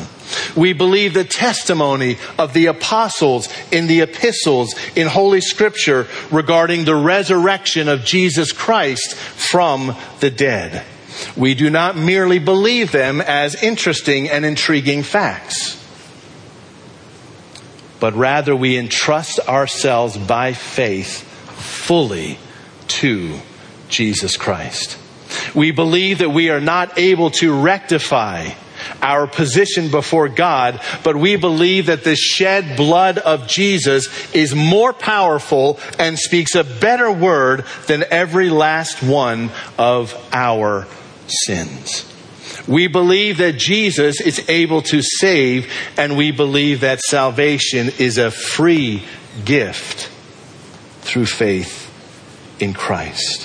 We 0.56 0.72
believe 0.72 1.14
the 1.14 1.26
testimony 1.26 2.18
of 2.40 2.54
the 2.54 2.68
apostles 2.68 3.50
in 3.70 3.88
the 3.88 4.00
epistles 4.00 4.74
in 4.96 5.08
Holy 5.08 5.42
Scripture 5.42 6.08
regarding 6.32 6.86
the 6.86 6.96
resurrection 6.96 7.90
of 7.90 8.06
Jesus 8.06 8.54
Christ 8.54 9.14
from 9.14 9.94
the 10.22 10.32
dead. 10.32 10.86
We 11.36 11.54
do 11.54 11.70
not 11.70 11.98
merely 11.98 12.40
believe 12.40 12.92
them 12.92 13.22
as 13.22 13.62
interesting 13.62 14.30
and 14.30 14.46
intriguing 14.46 15.04
facts, 15.04 15.82
but 18.00 18.14
rather 18.14 18.56
we 18.56 18.78
entrust 18.78 19.40
ourselves 19.48 20.18
by 20.18 20.54
faith 20.54 21.24
fully 21.60 22.38
to 22.88 23.40
Jesus 23.90 24.38
Christ. 24.38 24.98
We 25.54 25.72
believe 25.72 26.20
that 26.20 26.30
we 26.30 26.50
are 26.50 26.62
not 26.62 26.98
able 26.98 27.32
to 27.32 27.62
rectify 27.62 28.50
our 29.02 29.28
position 29.28 29.90
before 29.90 30.30
God, 30.30 30.82
but 31.04 31.16
we 31.16 31.36
believe 31.36 31.88
that 31.88 32.04
the 32.04 32.16
shed 32.16 32.78
blood 32.78 33.18
of 33.18 33.48
Jesus 33.48 34.08
is 34.34 34.54
more 34.54 34.94
powerful 34.94 35.80
and 35.98 36.18
speaks 36.18 36.56
a 36.56 36.64
better 36.64 37.12
word 37.12 37.66
than 37.88 38.04
every 38.10 38.50
last 38.50 39.02
one 39.02 39.50
of 39.78 40.14
our 40.32 40.88
sins. 41.28 42.12
We 42.68 42.88
believe 42.88 43.38
that 43.38 43.58
Jesus 43.58 44.22
is 44.22 44.48
able 44.50 44.82
to 44.84 45.02
save, 45.02 45.72
and 45.98 46.18
we 46.18 46.32
believe 46.32 46.82
that 46.82 47.00
salvation 47.02 47.92
is 48.00 48.18
a 48.18 48.32
free 48.32 49.04
gift 49.44 50.10
through 51.02 51.28
faith 51.28 51.92
in 52.60 52.74
Christ. 52.74 53.44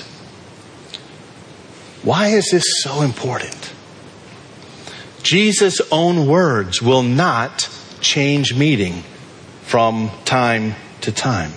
Why 2.03 2.29
is 2.29 2.49
this 2.51 2.63
so 2.81 3.01
important? 3.01 3.73
Jesus' 5.21 5.81
own 5.91 6.25
words 6.25 6.81
will 6.81 7.03
not 7.03 7.69
change 7.99 8.55
meaning 8.55 9.03
from 9.63 10.09
time 10.25 10.75
to 11.01 11.11
time. 11.11 11.51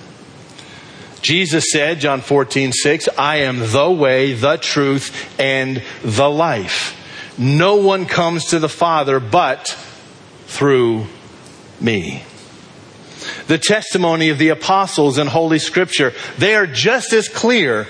Jesus 1.25 1.65
said, 1.73 2.01
John 2.01 2.21
14, 2.21 2.71
6, 2.73 3.09
I 3.17 3.37
am 3.37 3.59
the 3.59 3.91
way, 3.91 4.35
the 4.35 4.59
truth, 4.59 5.41
and 5.41 5.83
the 6.03 6.29
life. 6.29 7.01
No 7.39 7.77
one 7.77 8.05
comes 8.05 8.51
to 8.51 8.59
the 8.59 8.69
Father 8.69 9.21
but 9.21 9.69
through 10.47 11.07
me. 11.81 12.25
The 13.47 13.57
testimony 13.57 14.29
of 14.29 14.37
the 14.37 14.51
apostles 14.51 15.17
in 15.17 15.27
Holy 15.27 15.59
Scripture, 15.59 16.13
they 16.37 16.57
are 16.57 16.67
just 16.67 17.15
as 17.15 17.31
clear 17.31 17.87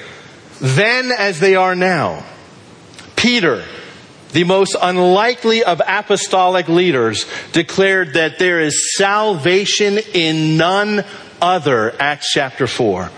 then 0.60 1.10
as 1.10 1.40
they 1.40 1.56
are 1.56 1.74
now. 1.74 2.24
Peter, 3.16 3.64
the 4.30 4.44
most 4.44 4.76
unlikely 4.80 5.64
of 5.64 5.82
apostolic 5.84 6.68
leaders, 6.68 7.26
declared 7.50 8.14
that 8.14 8.38
there 8.38 8.60
is 8.60 8.94
salvation 8.96 9.98
in 10.12 10.56
none 10.56 11.04
other, 11.40 11.94
Acts 12.00 12.30
chapter 12.32 12.66
4. 12.66 13.10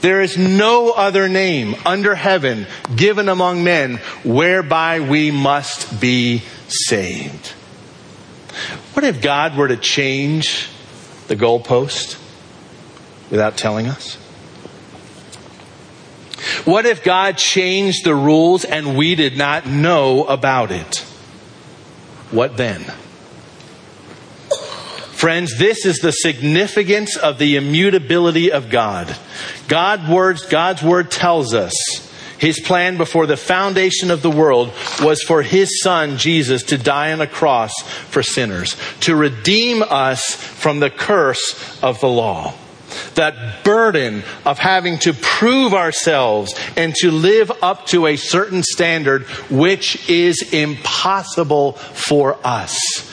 There 0.00 0.20
is 0.20 0.36
no 0.36 0.90
other 0.90 1.28
name 1.28 1.76
under 1.86 2.14
heaven 2.14 2.66
given 2.96 3.28
among 3.28 3.62
men 3.62 3.96
whereby 4.24 5.00
we 5.00 5.30
must 5.30 6.00
be 6.00 6.42
saved. 6.66 7.48
What 8.94 9.04
if 9.04 9.22
God 9.22 9.56
were 9.56 9.68
to 9.68 9.76
change 9.76 10.68
the 11.28 11.36
goalpost 11.36 12.18
without 13.30 13.56
telling 13.56 13.86
us? 13.86 14.16
What 16.64 16.84
if 16.84 17.04
God 17.04 17.38
changed 17.38 18.04
the 18.04 18.14
rules 18.14 18.64
and 18.64 18.96
we 18.96 19.14
did 19.14 19.38
not 19.38 19.66
know 19.66 20.24
about 20.24 20.70
it? 20.70 20.98
What 22.30 22.56
then? 22.56 22.84
Friends, 25.22 25.56
this 25.56 25.86
is 25.86 25.98
the 25.98 26.10
significance 26.10 27.16
of 27.16 27.38
the 27.38 27.54
immutability 27.54 28.50
of 28.50 28.70
God. 28.70 29.16
God 29.68 30.08
words, 30.10 30.44
God's 30.46 30.82
word 30.82 31.12
tells 31.12 31.54
us 31.54 31.72
his 32.40 32.58
plan 32.58 32.96
before 32.96 33.26
the 33.28 33.36
foundation 33.36 34.10
of 34.10 34.20
the 34.20 34.32
world 34.32 34.72
was 35.00 35.22
for 35.22 35.42
his 35.42 35.80
son, 35.80 36.16
Jesus, 36.16 36.64
to 36.64 36.76
die 36.76 37.12
on 37.12 37.20
a 37.20 37.28
cross 37.28 37.70
for 38.08 38.20
sinners, 38.24 38.76
to 39.02 39.14
redeem 39.14 39.84
us 39.84 40.34
from 40.34 40.80
the 40.80 40.90
curse 40.90 41.80
of 41.84 42.00
the 42.00 42.08
law. 42.08 42.52
That 43.14 43.62
burden 43.62 44.24
of 44.44 44.58
having 44.58 44.98
to 44.98 45.12
prove 45.12 45.72
ourselves 45.72 46.52
and 46.76 46.96
to 46.96 47.12
live 47.12 47.52
up 47.62 47.86
to 47.86 48.08
a 48.08 48.16
certain 48.16 48.64
standard 48.64 49.22
which 49.52 50.08
is 50.10 50.52
impossible 50.52 51.74
for 51.74 52.44
us 52.44 53.11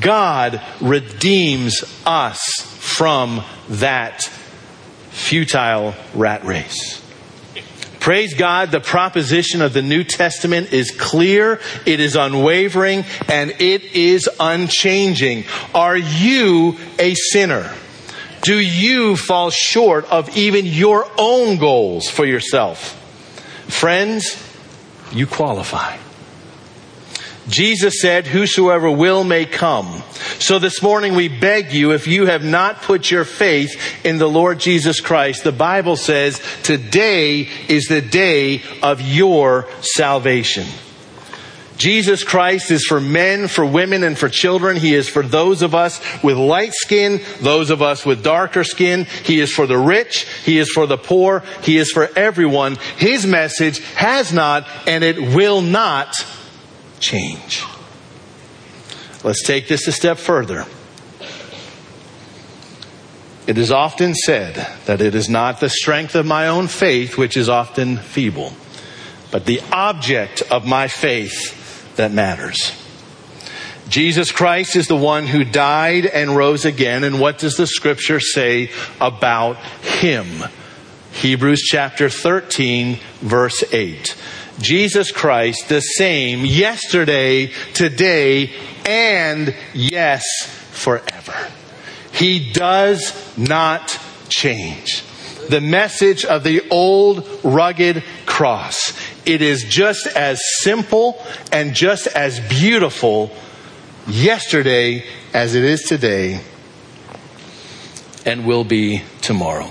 God 0.00 0.62
redeems 0.80 1.84
us 2.04 2.40
from 2.78 3.42
that 3.68 4.22
futile 5.10 5.94
rat 6.14 6.44
race. 6.44 7.04
Praise 8.00 8.34
God, 8.34 8.70
the 8.70 8.80
proposition 8.80 9.60
of 9.60 9.72
the 9.72 9.82
New 9.82 10.04
Testament 10.04 10.72
is 10.72 10.90
clear, 10.90 11.60
it 11.84 12.00
is 12.00 12.16
unwavering, 12.16 13.04
and 13.28 13.50
it 13.58 13.82
is 13.82 14.28
unchanging. 14.38 15.44
Are 15.74 15.96
you 15.96 16.78
a 16.98 17.14
sinner? 17.14 17.70
Do 18.42 18.58
you 18.58 19.16
fall 19.16 19.50
short 19.50 20.04
of 20.06 20.34
even 20.36 20.64
your 20.64 21.10
own 21.18 21.58
goals 21.58 22.08
for 22.08 22.24
yourself? 22.24 22.94
Friends, 23.68 24.42
you 25.12 25.26
qualify. 25.26 25.96
Jesus 27.48 28.00
said, 28.00 28.26
Whosoever 28.26 28.90
will 28.90 29.24
may 29.24 29.46
come. 29.46 30.02
So 30.38 30.58
this 30.58 30.82
morning 30.82 31.14
we 31.14 31.28
beg 31.28 31.72
you, 31.72 31.92
if 31.92 32.06
you 32.06 32.26
have 32.26 32.44
not 32.44 32.82
put 32.82 33.10
your 33.10 33.24
faith 33.24 34.04
in 34.04 34.18
the 34.18 34.28
Lord 34.28 34.60
Jesus 34.60 35.00
Christ, 35.00 35.44
the 35.44 35.52
Bible 35.52 35.96
says 35.96 36.40
today 36.62 37.48
is 37.68 37.86
the 37.86 38.02
day 38.02 38.62
of 38.82 39.00
your 39.00 39.66
salvation. 39.80 40.66
Jesus 41.78 42.24
Christ 42.24 42.72
is 42.72 42.84
for 42.84 43.00
men, 43.00 43.46
for 43.46 43.64
women, 43.64 44.02
and 44.02 44.18
for 44.18 44.28
children. 44.28 44.76
He 44.76 44.94
is 44.94 45.08
for 45.08 45.22
those 45.22 45.62
of 45.62 45.76
us 45.76 46.00
with 46.24 46.36
light 46.36 46.72
skin, 46.74 47.20
those 47.40 47.70
of 47.70 47.82
us 47.82 48.04
with 48.04 48.24
darker 48.24 48.64
skin. 48.64 49.04
He 49.04 49.38
is 49.38 49.52
for 49.52 49.66
the 49.66 49.78
rich. 49.78 50.26
He 50.44 50.58
is 50.58 50.70
for 50.70 50.88
the 50.88 50.98
poor. 50.98 51.44
He 51.62 51.78
is 51.78 51.92
for 51.92 52.10
everyone. 52.18 52.76
His 52.96 53.24
message 53.24 53.78
has 53.94 54.32
not 54.32 54.68
and 54.88 55.04
it 55.04 55.18
will 55.18 55.62
not 55.62 56.12
change. 57.00 57.64
Let's 59.24 59.42
take 59.42 59.68
this 59.68 59.86
a 59.88 59.92
step 59.92 60.18
further. 60.18 60.64
It 63.46 63.56
is 63.56 63.70
often 63.70 64.14
said 64.14 64.54
that 64.84 65.00
it 65.00 65.14
is 65.14 65.28
not 65.28 65.58
the 65.58 65.70
strength 65.70 66.14
of 66.14 66.26
my 66.26 66.48
own 66.48 66.68
faith 66.68 67.16
which 67.16 67.36
is 67.36 67.48
often 67.48 67.96
feeble, 67.96 68.52
but 69.30 69.46
the 69.46 69.62
object 69.72 70.42
of 70.50 70.66
my 70.66 70.86
faith 70.86 71.96
that 71.96 72.12
matters. 72.12 72.72
Jesus 73.88 74.30
Christ 74.32 74.76
is 74.76 74.86
the 74.86 74.96
one 74.96 75.26
who 75.26 75.44
died 75.44 76.04
and 76.04 76.36
rose 76.36 76.66
again. 76.66 77.04
And 77.04 77.18
what 77.18 77.38
does 77.38 77.56
the 77.56 77.66
scripture 77.66 78.20
say 78.20 78.70
about 79.00 79.56
him? 79.82 80.44
Hebrews 81.12 81.62
chapter 81.62 82.10
13, 82.10 82.98
verse 83.20 83.64
8. 83.72 84.14
Jesus 84.60 85.12
Christ 85.12 85.68
the 85.68 85.80
same 85.80 86.44
yesterday, 86.44 87.52
today, 87.74 88.52
and 88.84 89.54
yes, 89.72 90.24
forever. 90.72 91.50
He 92.12 92.52
does 92.52 93.38
not 93.38 93.98
change. 94.28 95.04
The 95.48 95.60
message 95.60 96.24
of 96.24 96.44
the 96.44 96.68
old 96.70 97.26
rugged 97.42 98.02
cross 98.26 98.92
it 99.24 99.42
is 99.42 99.64
just 99.64 100.06
as 100.06 100.40
simple 100.60 101.22
and 101.52 101.74
just 101.74 102.06
as 102.06 102.40
beautiful 102.40 103.30
yesterday 104.06 105.04
as 105.34 105.54
it 105.54 105.64
is 105.64 105.82
today 105.82 106.40
and 108.24 108.46
will 108.46 108.64
be 108.64 109.02
tomorrow. 109.20 109.70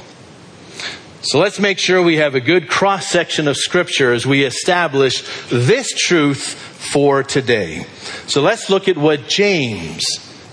So 1.31 1.39
let's 1.39 1.59
make 1.59 1.77
sure 1.77 2.01
we 2.01 2.17
have 2.17 2.35
a 2.35 2.39
good 2.39 2.69
cross 2.69 3.07
section 3.07 3.49
of 3.49 3.57
scripture 3.57 4.13
as 4.13 4.25
we 4.25 4.45
establish 4.45 5.23
this 5.49 5.91
truth 5.91 6.41
for 6.41 7.21
today. 7.21 7.85
So 8.27 8.41
let's 8.41 8.69
look 8.69 8.87
at 8.87 8.97
what 8.97 9.27
James, 9.27 10.05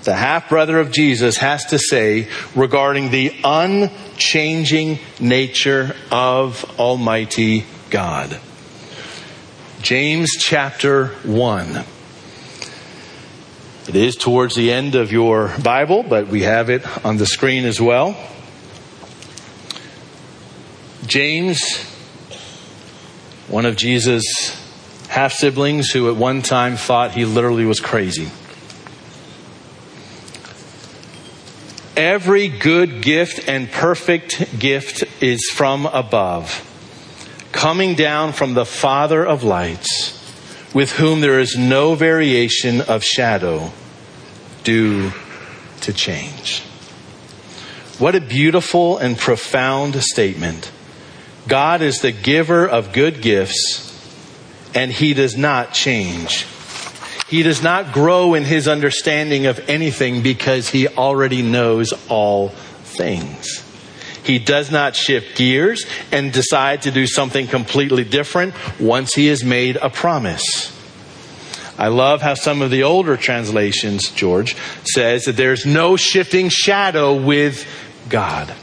the 0.02 0.16
half 0.16 0.48
brother 0.48 0.80
of 0.80 0.90
Jesus, 0.90 1.36
has 1.36 1.64
to 1.66 1.78
say 1.78 2.26
regarding 2.56 3.12
the 3.12 3.32
unchanging 3.44 4.98
nature 5.20 5.94
of 6.10 6.64
Almighty 6.76 7.66
God. 7.90 8.40
James 9.80 10.32
chapter 10.40 11.06
1. 11.22 11.84
It 13.86 13.94
is 13.94 14.16
towards 14.16 14.56
the 14.56 14.72
end 14.72 14.96
of 14.96 15.12
your 15.12 15.54
Bible, 15.62 16.02
but 16.02 16.26
we 16.26 16.42
have 16.42 16.68
it 16.68 16.84
on 17.06 17.18
the 17.18 17.26
screen 17.26 17.64
as 17.64 17.80
well. 17.80 18.16
James, 21.06 21.82
one 23.48 23.66
of 23.66 23.76
Jesus' 23.76 24.24
half 25.08 25.32
siblings 25.32 25.90
who 25.90 26.08
at 26.08 26.16
one 26.16 26.42
time 26.42 26.76
thought 26.76 27.12
he 27.12 27.24
literally 27.24 27.64
was 27.64 27.80
crazy. 27.80 28.30
Every 31.96 32.48
good 32.48 33.02
gift 33.02 33.48
and 33.48 33.70
perfect 33.70 34.58
gift 34.58 35.04
is 35.22 35.48
from 35.52 35.86
above, 35.86 36.68
coming 37.52 37.94
down 37.94 38.32
from 38.32 38.54
the 38.54 38.64
Father 38.64 39.24
of 39.24 39.44
lights, 39.44 40.18
with 40.74 40.92
whom 40.92 41.20
there 41.20 41.38
is 41.38 41.56
no 41.56 41.94
variation 41.94 42.80
of 42.80 43.04
shadow 43.04 43.72
due 44.64 45.12
to 45.82 45.92
change. 45.92 46.62
What 47.98 48.16
a 48.16 48.20
beautiful 48.20 48.98
and 48.98 49.16
profound 49.16 50.02
statement. 50.02 50.72
God 51.46 51.82
is 51.82 52.00
the 52.00 52.12
giver 52.12 52.66
of 52.66 52.92
good 52.92 53.20
gifts, 53.20 53.90
and 54.74 54.90
He 54.90 55.14
does 55.14 55.36
not 55.36 55.74
change. 55.74 56.46
He 57.28 57.42
does 57.42 57.62
not 57.62 57.92
grow 57.92 58.34
in 58.34 58.44
His 58.44 58.68
understanding 58.68 59.46
of 59.46 59.68
anything 59.68 60.22
because 60.22 60.70
He 60.70 60.88
already 60.88 61.42
knows 61.42 61.92
all 62.08 62.48
things. 62.48 63.62
He 64.22 64.38
does 64.38 64.70
not 64.70 64.96
shift 64.96 65.36
gears 65.36 65.84
and 66.10 66.32
decide 66.32 66.82
to 66.82 66.90
do 66.90 67.06
something 67.06 67.46
completely 67.46 68.04
different 68.04 68.54
once 68.80 69.14
He 69.14 69.26
has 69.26 69.44
made 69.44 69.76
a 69.76 69.90
promise. 69.90 70.70
I 71.76 71.88
love 71.88 72.22
how 72.22 72.34
some 72.34 72.62
of 72.62 72.70
the 72.70 72.84
older 72.84 73.16
translations, 73.16 74.08
George, 74.10 74.56
says 74.84 75.24
that 75.24 75.36
there's 75.36 75.66
no 75.66 75.96
shifting 75.96 76.48
shadow 76.48 77.14
with 77.14 77.66
God. 78.08 78.54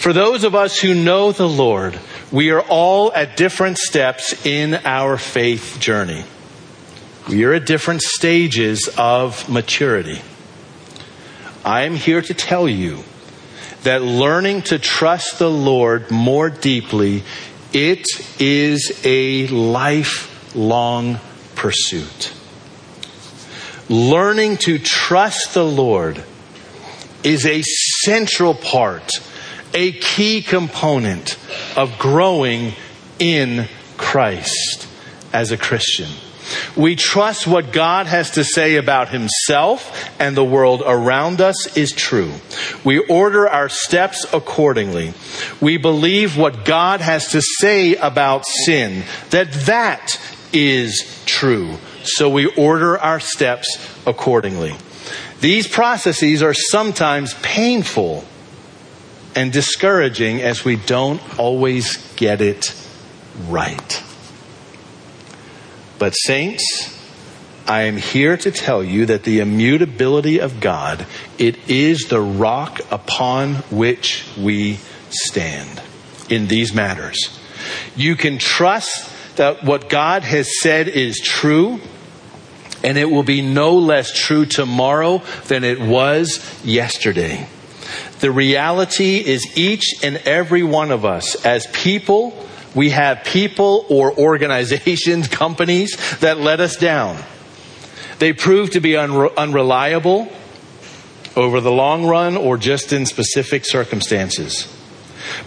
For 0.00 0.14
those 0.14 0.44
of 0.44 0.54
us 0.54 0.78
who 0.78 0.94
know 0.94 1.30
the 1.30 1.46
Lord, 1.46 2.00
we 2.32 2.52
are 2.52 2.62
all 2.62 3.12
at 3.12 3.36
different 3.36 3.76
steps 3.76 4.46
in 4.46 4.76
our 4.86 5.18
faith 5.18 5.76
journey. 5.78 6.24
We 7.28 7.44
are 7.44 7.52
at 7.52 7.66
different 7.66 8.00
stages 8.00 8.88
of 8.96 9.46
maturity. 9.50 10.22
I 11.66 11.82
am 11.82 11.96
here 11.96 12.22
to 12.22 12.32
tell 12.32 12.66
you 12.66 13.04
that 13.82 14.00
learning 14.00 14.62
to 14.62 14.78
trust 14.78 15.38
the 15.38 15.50
Lord 15.50 16.10
more 16.10 16.48
deeply, 16.48 17.22
it 17.74 18.06
is 18.38 19.02
a 19.04 19.48
lifelong 19.48 21.20
pursuit. 21.56 22.32
Learning 23.90 24.56
to 24.56 24.78
trust 24.78 25.52
the 25.52 25.66
Lord 25.66 26.24
is 27.22 27.44
a 27.44 27.60
central 27.60 28.54
part 28.54 29.10
a 29.74 29.92
key 29.92 30.42
component 30.42 31.38
of 31.76 31.98
growing 31.98 32.72
in 33.18 33.68
Christ 33.96 34.88
as 35.32 35.52
a 35.52 35.56
Christian. 35.56 36.08
We 36.76 36.96
trust 36.96 37.46
what 37.46 37.72
God 37.72 38.06
has 38.06 38.32
to 38.32 38.44
say 38.44 38.76
about 38.76 39.10
himself 39.10 40.10
and 40.18 40.36
the 40.36 40.44
world 40.44 40.82
around 40.84 41.40
us 41.40 41.76
is 41.76 41.92
true. 41.92 42.32
We 42.84 42.98
order 42.98 43.48
our 43.48 43.68
steps 43.68 44.26
accordingly. 44.32 45.14
We 45.60 45.76
believe 45.76 46.36
what 46.36 46.64
God 46.64 47.00
has 47.00 47.28
to 47.32 47.40
say 47.40 47.94
about 47.96 48.46
sin, 48.46 49.04
that 49.30 49.52
that 49.66 50.20
is 50.52 51.22
true. 51.26 51.76
So 52.02 52.28
we 52.30 52.46
order 52.46 52.98
our 52.98 53.20
steps 53.20 53.68
accordingly. 54.06 54.74
These 55.40 55.68
processes 55.68 56.42
are 56.42 56.54
sometimes 56.54 57.34
painful 57.34 58.24
and 59.34 59.52
discouraging 59.52 60.42
as 60.42 60.64
we 60.64 60.76
don't 60.76 61.20
always 61.38 61.96
get 62.14 62.40
it 62.40 62.74
right. 63.48 64.02
But, 65.98 66.12
saints, 66.12 66.96
I 67.66 67.82
am 67.82 67.96
here 67.96 68.36
to 68.38 68.50
tell 68.50 68.82
you 68.82 69.06
that 69.06 69.24
the 69.24 69.40
immutability 69.40 70.40
of 70.40 70.60
God, 70.60 71.06
it 71.38 71.68
is 71.68 72.08
the 72.08 72.20
rock 72.20 72.80
upon 72.90 73.56
which 73.70 74.24
we 74.36 74.78
stand 75.10 75.80
in 76.28 76.48
these 76.48 76.74
matters. 76.74 77.38
You 77.94 78.16
can 78.16 78.38
trust 78.38 79.36
that 79.36 79.62
what 79.62 79.88
God 79.88 80.22
has 80.22 80.60
said 80.60 80.88
is 80.88 81.20
true, 81.20 81.80
and 82.82 82.96
it 82.98 83.10
will 83.10 83.22
be 83.22 83.42
no 83.42 83.76
less 83.76 84.12
true 84.12 84.46
tomorrow 84.46 85.22
than 85.46 85.64
it 85.64 85.80
was 85.80 86.60
yesterday. 86.64 87.46
The 88.20 88.30
reality 88.30 89.16
is 89.16 89.56
each 89.56 89.94
and 90.02 90.18
every 90.18 90.62
one 90.62 90.90
of 90.90 91.04
us 91.04 91.44
as 91.44 91.66
people, 91.68 92.46
we 92.74 92.90
have 92.90 93.24
people 93.24 93.86
or 93.88 94.12
organizations, 94.16 95.26
companies 95.28 95.96
that 96.20 96.38
let 96.38 96.60
us 96.60 96.76
down. 96.76 97.18
They 98.18 98.34
prove 98.34 98.70
to 98.70 98.80
be 98.80 98.90
unre- 98.90 99.34
unreliable 99.36 100.30
over 101.34 101.60
the 101.60 101.72
long 101.72 102.06
run 102.06 102.36
or 102.36 102.58
just 102.58 102.92
in 102.92 103.06
specific 103.06 103.64
circumstances. 103.64 104.68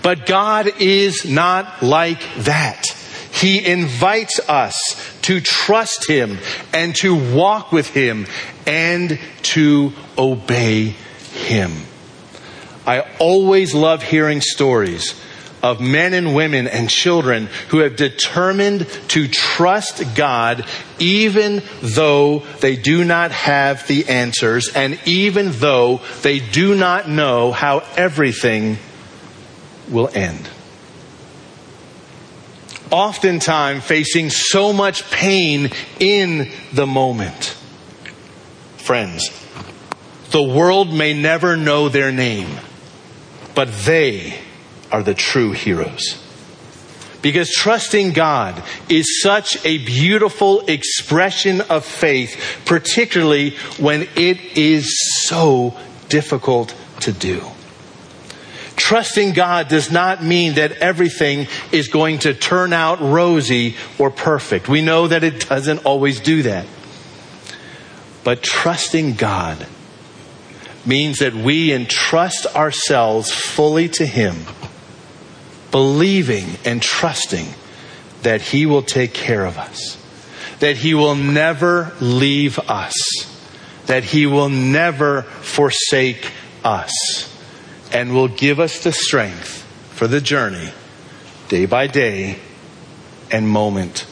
But 0.02 0.26
God 0.26 0.82
is 0.82 1.26
not 1.26 1.84
like 1.84 2.22
that. 2.40 2.86
He 3.32 3.64
invites 3.64 4.40
us 4.50 4.76
to 5.24 5.42
trust 5.42 6.10
Him 6.10 6.40
and 6.74 6.96
to 6.98 7.36
walk 7.36 7.72
with 7.72 7.90
Him 7.90 8.26
and 8.66 9.20
to 9.44 9.94
obey 10.18 10.96
Him. 11.34 11.72
I 12.86 13.02
always 13.20 13.74
love 13.74 14.04
hearing 14.04 14.42
stories 14.42 15.14
of 15.64 15.80
men 15.80 16.14
and 16.14 16.36
women 16.36 16.68
and 16.68 16.90
children 16.90 17.48
who 17.70 17.80
have 17.80 17.96
determined 17.96 18.86
to 19.08 19.30
trust 19.30 20.04
God 20.14 20.66
even 21.00 21.64
though 21.82 22.40
they 22.60 22.76
do 22.76 23.06
not 23.06 23.32
have 23.32 23.88
the 23.88 24.10
answers 24.10 24.70
and 24.76 25.00
even 25.06 25.52
though 25.54 26.02
they 26.22 26.40
do 26.40 26.76
not 26.76 27.10
know 27.10 27.54
how 27.54 27.80
everything 27.96 28.78
will 29.90 30.10
end. 30.14 30.50
Oftentimes 32.92 33.86
facing 33.86 34.30
so 34.30 34.74
much 34.74 35.10
pain 35.10 35.72
in 36.00 36.52
the 36.74 36.86
moment. 36.86 37.56
Friends, 38.78 39.30
the 40.32 40.44
world 40.44 40.94
may 40.94 41.14
never 41.14 41.56
know 41.56 41.88
their 41.88 42.12
name 42.12 42.50
but 43.56 43.72
they 43.86 44.40
are 44.92 45.04
the 45.04 45.14
true 45.14 45.52
heroes. 45.52 46.20
Because 47.22 47.50
trusting 47.50 48.12
God 48.12 48.62
is 48.90 49.22
such 49.22 49.64
a 49.66 49.78
beautiful 49.78 50.62
expression 50.68 51.62
of 51.62 51.86
faith, 51.86 52.62
particularly 52.66 53.52
when 53.80 54.08
it 54.18 54.40
is 54.58 55.00
so 55.26 55.78
difficult 56.10 56.76
to 57.00 57.14
do. 57.14 57.42
Trusting 58.76 59.34
God 59.34 59.70
does 59.70 59.90
not 59.90 60.22
mean 60.24 60.56
that 60.56 60.74
everything 60.74 61.48
is 61.72 61.88
going 61.88 62.20
to 62.20 62.34
turn 62.34 62.74
out 62.74 63.00
rosy 63.00 63.78
or 63.98 64.12
perfect. 64.12 64.68
We 64.68 64.82
know 64.82 65.08
that 65.08 65.24
it 65.24 65.48
doesn't 65.48 65.86
always 65.86 66.20
do 66.20 66.44
that. 66.44 66.66
But 68.24 68.42
trusting 68.42 69.14
God 69.14 69.66
means 70.86 71.20
that 71.20 71.34
we 71.34 71.72
entrust 71.72 72.46
ourselves 72.56 73.32
fully 73.32 73.90
to 73.90 74.06
Him, 74.06 74.36
believing 75.72 76.46
and 76.66 76.82
trusting 76.82 77.48
that 78.24 78.42
He 78.42 78.66
will 78.66 78.82
take 78.82 79.14
care 79.14 79.46
of 79.46 79.58
us, 79.58 79.98
that 80.60 80.78
He 80.78 80.94
will 80.94 81.16
never 81.16 81.94
leave 82.00 82.60
us, 82.60 82.96
that 83.86 84.04
He 84.04 84.26
will 84.26 84.50
never 84.50 85.22
forsake 85.22 86.32
us, 86.64 86.92
and 87.92 88.14
will 88.14 88.28
give 88.28 88.60
us 88.60 88.84
the 88.84 88.92
strength 88.92 89.64
for 89.92 90.08
the 90.08 90.22
journey 90.22 90.72
day 91.50 91.66
by 91.66 91.88
day 91.88 92.40
and 93.32 93.48
moment 93.48 94.08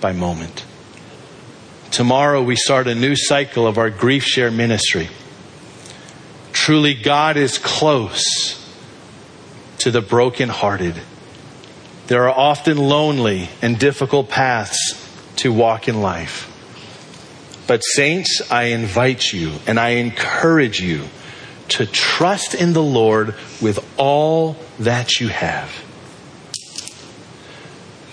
by 0.00 0.12
moment. 0.12 0.64
Tomorrow 1.90 2.42
we 2.42 2.56
start 2.56 2.86
a 2.86 2.94
new 2.94 3.14
cycle 3.14 3.66
of 3.66 3.76
our 3.78 3.90
grief 3.90 4.24
share 4.24 4.50
ministry. 4.50 5.08
Truly, 6.62 6.94
God 6.94 7.36
is 7.36 7.58
close 7.58 8.64
to 9.78 9.90
the 9.90 10.00
brokenhearted. 10.00 10.94
There 12.06 12.28
are 12.28 12.38
often 12.38 12.76
lonely 12.76 13.48
and 13.60 13.80
difficult 13.80 14.28
paths 14.28 14.94
to 15.38 15.52
walk 15.52 15.88
in 15.88 16.00
life. 16.00 16.46
But, 17.66 17.80
saints, 17.80 18.40
I 18.48 18.66
invite 18.66 19.32
you 19.32 19.54
and 19.66 19.80
I 19.80 19.94
encourage 19.94 20.80
you 20.80 21.08
to 21.70 21.84
trust 21.84 22.54
in 22.54 22.74
the 22.74 22.82
Lord 22.82 23.34
with 23.60 23.84
all 23.96 24.56
that 24.78 25.18
you 25.18 25.30
have. 25.30 25.68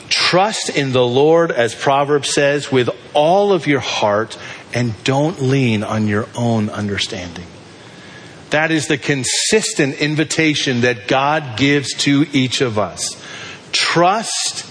Trust 0.09 0.71
in 0.75 0.91
the 0.91 1.05
Lord, 1.05 1.51
as 1.51 1.75
Proverbs 1.75 2.33
says, 2.33 2.71
with 2.71 2.89
all 3.13 3.53
of 3.53 3.67
your 3.67 3.79
heart 3.79 4.39
and 4.73 4.95
don't 5.03 5.39
lean 5.39 5.83
on 5.83 6.07
your 6.07 6.27
own 6.35 6.71
understanding. 6.71 7.45
That 8.49 8.71
is 8.71 8.87
the 8.87 8.97
consistent 8.97 9.95
invitation 9.95 10.81
that 10.81 11.07
God 11.07 11.57
gives 11.57 11.93
to 11.99 12.25
each 12.33 12.61
of 12.61 12.79
us. 12.79 13.23
Trust 13.71 14.65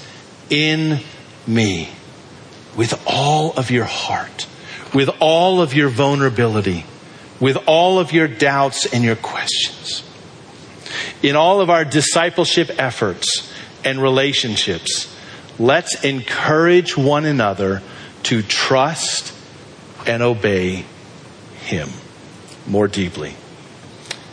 in 0.50 1.00
me 1.46 1.90
with 2.76 3.00
all 3.06 3.52
of 3.52 3.70
your 3.70 3.84
heart, 3.84 4.46
with 4.94 5.10
all 5.20 5.60
of 5.60 5.74
your 5.74 5.88
vulnerability, 5.88 6.84
with 7.38 7.56
all 7.66 7.98
of 7.98 8.12
your 8.12 8.26
doubts 8.26 8.86
and 8.92 9.04
your 9.04 9.16
questions. 9.16 10.02
In 11.22 11.36
all 11.36 11.60
of 11.60 11.70
our 11.70 11.84
discipleship 11.84 12.70
efforts 12.78 13.52
and 13.84 14.02
relationships, 14.02 15.14
let's 15.58 16.04
encourage 16.04 16.96
one 16.96 17.24
another 17.24 17.82
to 18.24 18.42
trust 18.42 19.32
and 20.06 20.22
obey 20.22 20.84
Him 21.62 21.88
more 22.66 22.88
deeply. 22.88 23.34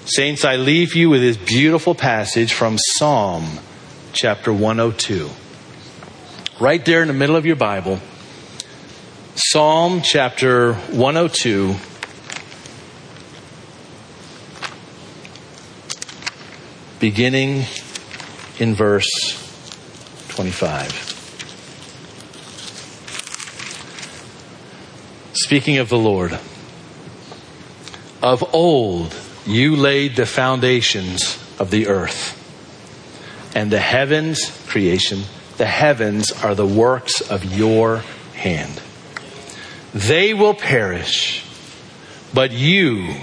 Saints, 0.08 0.46
I 0.46 0.58
leave 0.58 0.94
you 0.94 1.10
with 1.10 1.22
this 1.22 1.36
beautiful 1.36 1.96
passage 1.96 2.54
from 2.54 2.78
Psalm 2.78 3.58
chapter 4.13 4.54
102. 4.54 5.32
Right 6.60 6.86
there 6.86 7.02
in 7.02 7.08
the 7.08 7.13
middle 7.15 7.36
of 7.36 7.48
your 7.48 7.56
Bible, 7.56 8.00
Psalm 9.34 10.02
chapter 10.04 10.76
102. 10.76 11.76
Beginning 17.00 17.65
in 18.60 18.76
verse 18.76 19.10
25. 20.30 20.91
Speaking 25.34 25.80
of 25.80 25.89
the 25.89 25.98
Lord, 25.98 26.38
of 28.22 28.54
old, 28.54 29.15
you 29.46 29.76
laid 29.76 30.16
the 30.16 30.26
foundations 30.26 31.38
of 31.60 31.72
the 31.72 31.88
earth. 31.88 32.42
And 33.56 33.72
the 33.72 33.80
heavens, 33.80 34.52
creation, 34.68 35.22
the 35.58 35.66
heavens 35.66 36.32
are 36.32 36.56
the 36.56 36.66
works 36.66 37.22
of 37.22 37.46
your 37.46 38.04
hand. 38.34 38.82
They 39.94 40.34
will 40.34 40.54
perish, 40.54 41.46
but 42.34 42.52
you 42.52 43.16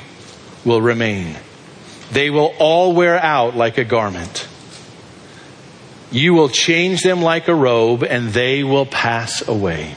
will 0.65 0.81
remain. 0.81 1.37
They 2.13 2.31
will 2.31 2.55
all 2.59 2.95
wear 2.95 3.19
out 3.19 3.57
like 3.57 3.77
a 3.77 3.85
garment. 3.85 4.49
You 6.11 6.35
will 6.35 6.49
change 6.49 7.03
them 7.03 7.21
like 7.21 7.49
a 7.49 7.55
robe, 7.55 8.05
and 8.05 8.31
they 8.31 8.65
will 8.65 8.87
pass 8.87 9.47
away. 9.47 9.97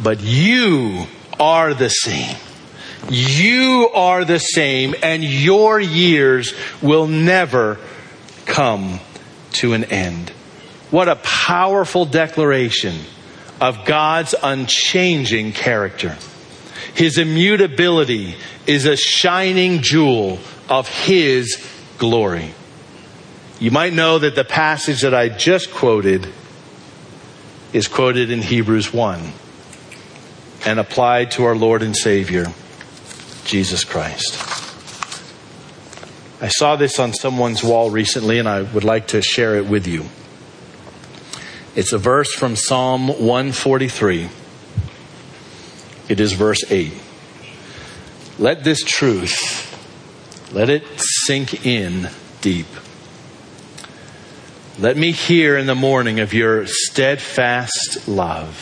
But 0.00 0.20
you 0.20 1.06
are 1.38 1.74
the 1.74 1.88
same 1.88 2.36
you 3.10 3.88
are 3.94 4.24
the 4.24 4.38
same, 4.38 4.94
and 5.02 5.24
your 5.24 5.80
years 5.80 6.54
will 6.82 7.06
never 7.06 7.78
come 8.46 9.00
to 9.52 9.72
an 9.72 9.84
end. 9.84 10.30
What 10.90 11.08
a 11.08 11.16
powerful 11.16 12.06
declaration 12.06 12.96
of 13.60 13.84
God's 13.84 14.34
unchanging 14.42 15.52
character. 15.52 16.16
His 16.94 17.18
immutability 17.18 18.36
is 18.66 18.84
a 18.84 18.96
shining 18.96 19.82
jewel 19.82 20.38
of 20.68 20.88
His 20.88 21.62
glory. 21.98 22.54
You 23.60 23.70
might 23.70 23.92
know 23.92 24.18
that 24.18 24.34
the 24.34 24.44
passage 24.44 25.02
that 25.02 25.14
I 25.14 25.28
just 25.28 25.72
quoted 25.72 26.28
is 27.72 27.88
quoted 27.88 28.30
in 28.30 28.40
Hebrews 28.40 28.92
1 28.92 29.32
and 30.64 30.78
applied 30.78 31.32
to 31.32 31.44
our 31.44 31.56
Lord 31.56 31.82
and 31.82 31.96
Savior. 31.96 32.46
Jesus 33.48 33.82
Christ. 33.82 34.34
I 36.40 36.48
saw 36.48 36.76
this 36.76 36.98
on 36.98 37.14
someone's 37.14 37.64
wall 37.64 37.90
recently, 37.90 38.38
and 38.38 38.46
I 38.46 38.60
would 38.60 38.84
like 38.84 39.08
to 39.08 39.22
share 39.22 39.56
it 39.56 39.66
with 39.66 39.86
you. 39.86 40.04
It's 41.74 41.92
a 41.92 41.98
verse 41.98 42.32
from 42.34 42.56
Psalm 42.56 43.08
143. 43.08 44.28
It 46.10 46.20
is 46.20 46.34
verse 46.34 46.62
8. 46.70 46.92
Let 48.38 48.64
this 48.64 48.82
truth, 48.82 49.32
let 50.52 50.68
it 50.68 50.84
sink 51.24 51.64
in 51.64 52.10
deep. 52.42 52.66
Let 54.78 54.96
me 54.96 55.10
hear 55.10 55.56
in 55.56 55.66
the 55.66 55.74
morning 55.74 56.20
of 56.20 56.34
your 56.34 56.66
steadfast 56.66 58.06
love, 58.06 58.54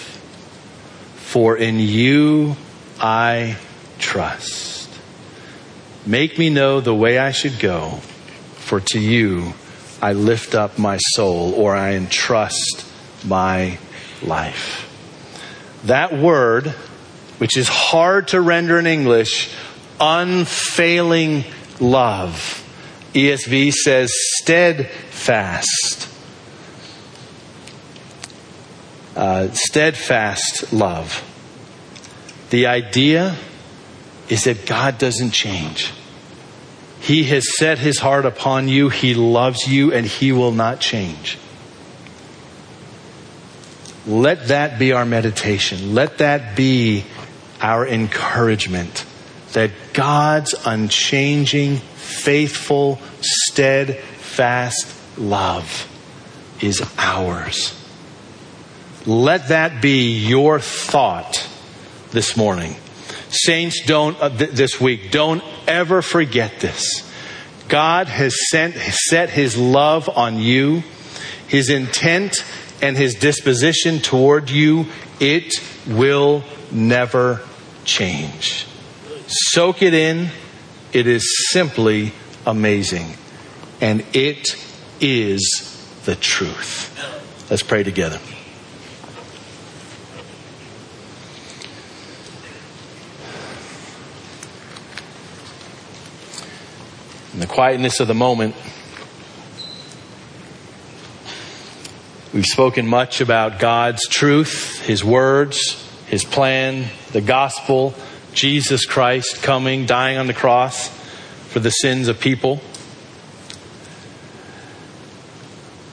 for 1.17 1.57
in 1.57 1.81
you 1.81 2.57
I 3.01 3.57
trust. 3.99 4.76
Make 6.07 6.39
me 6.39 6.51
know 6.51 6.81
the 6.81 6.95
way 6.95 7.19
I 7.19 7.33
should 7.33 7.59
go, 7.59 7.99
for 8.55 8.81
to 8.81 9.01
you 9.01 9.55
I 10.01 10.13
lift 10.13 10.55
up 10.55 10.79
my 10.79 10.99
soul 10.99 11.53
or 11.55 11.75
I 11.75 11.95
entrust 11.95 12.87
my 13.25 13.79
life. 14.23 14.83
That 15.85 16.17
word, 16.17 16.69
which 17.39 17.57
is 17.57 17.69
hard 17.69 18.29
to 18.29 18.41
render 18.41 18.79
in 18.79 18.87
English, 18.87 19.53
unfailing 19.99 21.45
love. 21.81 22.63
ESV 23.13 23.73
says 23.73 24.13
steadfast. 24.39 26.09
Uh, 29.17 29.49
steadfast 29.53 30.73
love. 30.73 31.25
The 32.51 32.67
idea 32.67 33.37
is 34.29 34.45
that 34.45 34.67
God 34.67 34.99
doesn't 34.99 35.31
change. 35.31 35.93
He 37.07 37.23
has 37.25 37.57
set 37.57 37.79
his 37.79 38.01
heart 38.01 38.27
upon 38.27 38.67
you, 38.67 38.89
he 38.89 39.15
loves 39.15 39.69
you, 39.69 39.93
and 39.93 40.05
he 40.05 40.33
will 40.33 40.51
not 40.51 40.81
change. 40.81 41.39
Let 44.09 44.49
that 44.49 44.77
be 44.81 44.93
our 44.93 45.05
meditation. 45.05 45.95
Let 45.95 46.19
that 46.19 46.57
be 46.57 47.05
our 47.61 47.87
encouragement 47.87 49.07
that 49.53 49.71
God's 49.93 50.57
unchanging, 50.67 51.77
faithful, 51.77 52.99
steadfast 53.21 54.93
love 55.17 55.89
is 56.61 56.83
ours. 56.99 57.73
Let 59.07 59.51
that 59.51 59.81
be 59.81 60.27
your 60.27 60.59
thought 60.59 61.49
this 62.11 62.37
morning. 62.37 62.75
Saints, 63.29 63.85
don't, 63.87 64.21
uh, 64.21 64.29
th- 64.29 64.51
this 64.51 64.81
week, 64.81 65.11
don't 65.11 65.43
ever 65.67 66.03
forget 66.03 66.61
this. 66.61 67.11
God 67.69 68.07
has 68.07 68.35
sent, 68.51 68.75
set 68.75 69.31
his 69.31 69.57
love 69.57 70.09
on 70.09 70.39
you, 70.39 70.83
his 71.49 71.69
intent 71.71 72.45
and 72.81 72.97
his 72.97 73.15
disposition 73.15 73.99
toward 73.99 74.51
you. 74.51 74.87
It 75.19 75.55
will 75.87 76.45
never 76.71 77.41
change. 77.85 78.67
Soak 79.27 79.83
it 79.83 79.95
in. 79.95 80.29
It 80.93 81.07
is 81.07 81.25
simply 81.51 82.13
amazing. 82.47 83.15
And 83.81 84.05
it 84.15 84.57
is 85.01 86.01
the 86.05 86.15
truth. 86.15 86.93
Let's 87.51 87.63
pray 87.63 87.83
together. 87.83 88.21
In 97.37 97.41
the 97.41 97.47
quietness 97.47 98.01
of 98.01 98.09
the 98.09 98.15
moment, 98.15 98.55
we've 102.33 102.47
spoken 102.47 102.87
much 102.87 103.21
about 103.21 103.59
God's 103.59 104.09
truth, 104.09 104.81
His 104.87 105.05
words, 105.05 105.87
His 106.07 106.25
plan, 106.25 106.87
the 107.13 107.21
gospel, 107.21 107.95
Jesus 108.33 108.87
Christ 108.87 109.43
coming, 109.43 109.85
dying 109.85 110.17
on 110.17 110.29
the 110.29 110.33
cross 110.33 110.89
for 111.51 111.61
the 111.61 111.69
sins 111.69 112.09
of 112.09 112.21
people. 112.21 112.63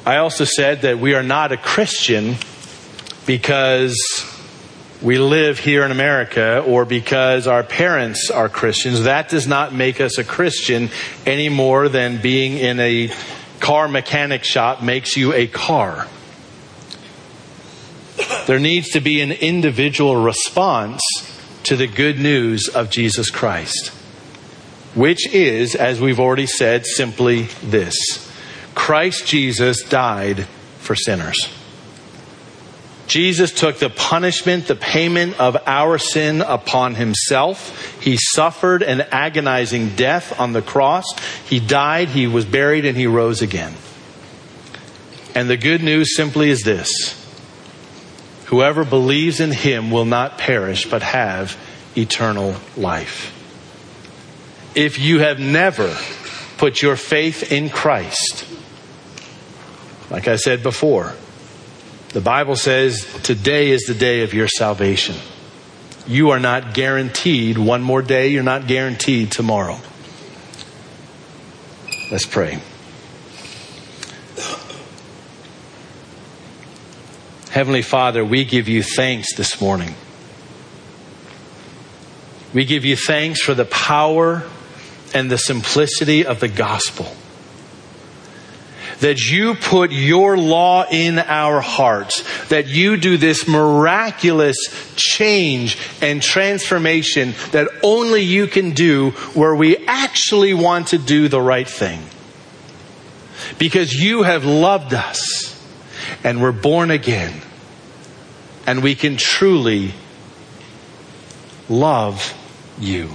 I 0.06 0.16
also 0.16 0.46
said 0.46 0.84
that 0.84 0.98
we 0.98 1.14
are 1.14 1.24
not 1.24 1.52
a 1.52 1.58
Christian 1.58 2.36
because 3.26 3.98
we 5.04 5.18
live 5.18 5.60
here 5.60 5.84
in 5.84 5.92
America 5.92 6.64
or 6.66 6.86
because 6.86 7.46
our 7.46 7.62
parents 7.62 8.32
are 8.32 8.48
Christians. 8.48 9.04
That 9.04 9.28
does 9.28 9.46
not 9.46 9.74
make 9.74 10.00
us 10.00 10.18
a 10.18 10.24
Christian 10.24 10.90
any 11.26 11.50
more 11.50 11.90
than 11.90 12.22
being 12.22 12.58
in 12.58 12.80
a 12.80 13.12
car 13.60 13.90
mechanic 13.90 14.46
shop 14.46 14.82
makes 14.82 15.18
you 15.18 15.34
a 15.34 15.48
car. 15.48 16.08
There 18.48 18.60
needs 18.60 18.92
to 18.92 19.02
be 19.02 19.20
an 19.20 19.34
individual 19.34 20.16
response 20.16 21.02
to 21.64 21.76
the 21.76 21.88
good 21.88 22.18
news 22.18 22.70
of 22.70 22.90
Jesus 22.90 23.30
Christ, 23.30 23.90
which 24.96 25.28
is, 25.34 25.76
as 25.76 26.00
we've 26.00 26.20
already 26.20 26.46
said, 26.46 26.86
simply 26.86 27.44
this 27.62 27.96
Christ 28.74 29.28
Jesus 29.28 29.84
died 29.84 30.46
for 30.80 30.96
sinners. 30.96 31.63
Jesus 33.08 33.52
took 33.52 33.80
the 33.80 33.90
punishment, 33.90 34.68
the 34.68 34.76
payment 34.76 35.40
of 35.40 35.58
our 35.66 35.98
sin 35.98 36.42
upon 36.42 36.96
himself. 36.96 38.02
He 38.02 38.18
suffered 38.18 38.82
an 38.82 39.02
agonizing 39.02 39.96
death 39.96 40.40
on 40.40 40.54
the 40.54 40.62
cross. 40.62 41.06
He 41.46 41.60
died, 41.60 42.10
he 42.10 42.28
was 42.28 42.46
buried, 42.46 42.86
and 42.86 42.98
he 42.98 43.08
rose 43.08 43.42
again. 43.42 43.74
And 45.36 45.50
the 45.50 45.58
good 45.58 45.84
news 45.84 46.16
simply 46.16 46.50
is 46.50 46.62
this 46.62 47.20
whoever 48.46 48.86
believes 48.86 49.40
in 49.40 49.52
him 49.52 49.92
will 49.92 50.06
not 50.06 50.38
perish, 50.38 50.86
but 50.86 51.02
have 51.02 51.58
eternal 51.98 52.56
life. 52.78 53.32
If 54.76 55.00
you 55.00 55.20
have 55.20 55.40
never 55.40 55.96
put 56.58 56.82
your 56.82 56.96
faith 56.96 57.52
in 57.52 57.70
Christ, 57.70 58.46
like 60.10 60.28
I 60.28 60.36
said 60.36 60.64
before, 60.64 61.14
the 62.14 62.22
Bible 62.22 62.56
says 62.56 63.08
today 63.24 63.72
is 63.72 63.84
the 63.84 63.96
day 63.96 64.22
of 64.22 64.36
your 64.36 64.48
salvation. 64.48 65.16
You 66.06 66.30
are 66.30 66.40
not 66.40 66.76
guaranteed 66.76 67.58
one 67.58 67.82
more 67.82 68.04
day, 68.04 68.28
you're 68.28 68.44
not 68.44 68.68
guaranteed 68.68 69.32
tomorrow. 69.32 69.80
Let's 72.12 72.28
pray. 72.28 72.60
Heavenly 77.50 77.82
Father, 77.82 78.24
we 78.24 78.46
give 78.46 78.68
you 78.68 78.84
thanks 78.84 79.36
this 79.36 79.60
morning. 79.60 79.96
We 82.54 82.66
give 82.66 82.86
you 82.86 82.96
thanks 82.96 83.42
for 83.42 83.56
the 83.56 83.66
power 83.66 84.44
and 85.16 85.32
the 85.32 85.38
simplicity 85.38 86.26
of 86.26 86.40
the 86.40 86.48
gospel 86.48 87.16
that 89.00 89.20
you 89.20 89.56
put 89.56 89.92
your 89.92 90.38
law 90.38 90.86
in 90.90 91.20
our 91.20 91.62
hearts, 91.62 92.24
that 92.48 92.68
you 92.68 92.98
do 92.98 93.18
this 93.18 93.48
miraculous 93.48 94.58
change 94.96 95.78
and 96.02 96.22
transformation 96.22 97.34
that 97.52 97.68
only 97.84 98.22
you 98.22 98.48
can 98.48 98.72
do 98.72 99.12
where 99.34 99.56
we 99.56 99.78
actually 99.88 100.54
want 100.54 100.88
to 100.90 100.98
do 100.98 101.28
the 101.28 101.42
right 101.42 101.68
thing. 101.68 102.02
Because 103.60 103.94
you 103.94 104.24
have 104.24 104.46
loved 104.46 104.94
us 104.94 105.60
and 106.24 106.42
we're 106.42 106.52
born 106.52 106.92
again 106.92 107.42
and 108.66 108.82
we 108.84 108.96
can 108.96 109.18
truly 109.18 109.94
love 111.70 112.34
you. 112.80 113.10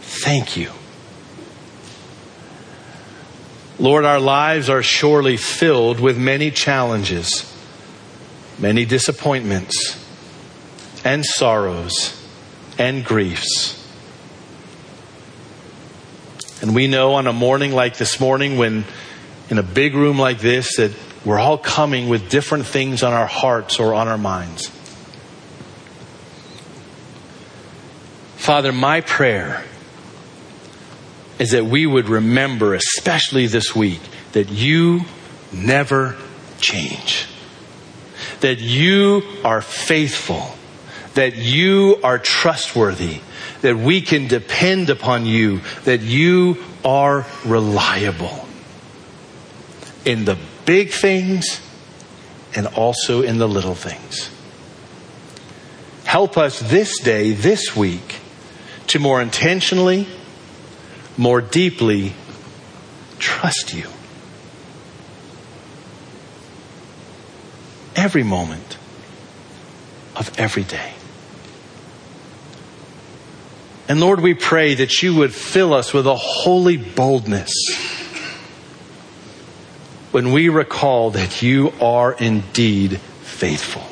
Thank 0.00 0.56
you. 0.56 0.70
Lord, 3.80 4.04
our 4.04 4.20
lives 4.20 4.68
are 4.68 4.82
surely 4.82 5.38
filled 5.38 6.00
with 6.00 6.18
many 6.18 6.50
challenges, 6.50 7.50
many 8.58 8.84
disappointments, 8.84 9.96
and 11.02 11.24
sorrows, 11.24 12.14
and 12.78 13.02
griefs. 13.02 13.78
And 16.60 16.74
we 16.74 16.88
know 16.88 17.14
on 17.14 17.26
a 17.26 17.32
morning 17.32 17.72
like 17.72 17.96
this 17.96 18.20
morning, 18.20 18.58
when 18.58 18.84
in 19.48 19.56
a 19.56 19.62
big 19.62 19.94
room 19.94 20.18
like 20.18 20.40
this, 20.40 20.76
that 20.76 20.92
we're 21.24 21.38
all 21.38 21.56
coming 21.56 22.10
with 22.10 22.28
different 22.28 22.66
things 22.66 23.02
on 23.02 23.14
our 23.14 23.26
hearts 23.26 23.80
or 23.80 23.94
on 23.94 24.08
our 24.08 24.18
minds. 24.18 24.70
Father, 28.36 28.72
my 28.72 29.00
prayer 29.00 29.64
is 31.40 31.52
that 31.52 31.64
we 31.64 31.86
would 31.86 32.10
remember, 32.10 32.74
especially 32.74 33.46
this 33.46 33.74
week, 33.74 34.02
that 34.32 34.50
you 34.50 35.00
never 35.50 36.14
change. 36.60 37.26
That 38.40 38.58
you 38.58 39.22
are 39.42 39.62
faithful. 39.62 40.54
That 41.14 41.36
you 41.36 41.98
are 42.04 42.18
trustworthy. 42.18 43.22
That 43.62 43.76
we 43.76 44.02
can 44.02 44.28
depend 44.28 44.90
upon 44.90 45.24
you. 45.24 45.62
That 45.84 46.02
you 46.02 46.62
are 46.84 47.26
reliable. 47.46 48.46
In 50.04 50.26
the 50.26 50.36
big 50.66 50.90
things 50.90 51.62
and 52.54 52.66
also 52.66 53.22
in 53.22 53.38
the 53.38 53.48
little 53.48 53.74
things. 53.74 54.30
Help 56.04 56.36
us 56.36 56.60
this 56.60 56.98
day, 57.00 57.32
this 57.32 57.74
week, 57.74 58.16
to 58.88 58.98
more 58.98 59.22
intentionally 59.22 60.06
more 61.16 61.40
deeply 61.40 62.12
trust 63.18 63.74
you. 63.74 63.86
Every 67.96 68.22
moment 68.22 68.78
of 70.16 70.38
every 70.38 70.64
day. 70.64 70.92
And 73.88 74.00
Lord, 74.00 74.20
we 74.20 74.34
pray 74.34 74.74
that 74.74 75.02
you 75.02 75.16
would 75.16 75.34
fill 75.34 75.74
us 75.74 75.92
with 75.92 76.06
a 76.06 76.14
holy 76.14 76.76
boldness 76.76 77.50
when 80.12 80.32
we 80.32 80.48
recall 80.48 81.10
that 81.10 81.42
you 81.42 81.72
are 81.80 82.12
indeed 82.12 82.98
faithful. 83.22 83.82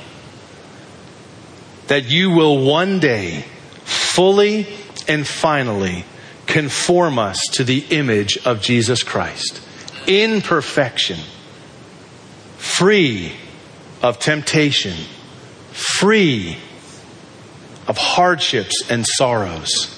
That 1.88 2.04
you 2.04 2.30
will 2.30 2.64
one 2.64 3.00
day 3.00 3.44
fully 3.84 4.66
and 5.08 5.26
finally 5.26 6.04
conform 6.48 7.18
us 7.18 7.38
to 7.52 7.62
the 7.62 7.84
image 7.90 8.38
of 8.44 8.60
Jesus 8.60 9.04
Christ 9.04 9.62
in 10.06 10.40
perfection, 10.40 11.20
free 12.56 13.32
of 14.02 14.18
temptation, 14.18 14.96
free 15.70 16.56
of 17.86 17.98
hardships 17.98 18.90
and 18.90 19.06
sorrows. 19.06 19.94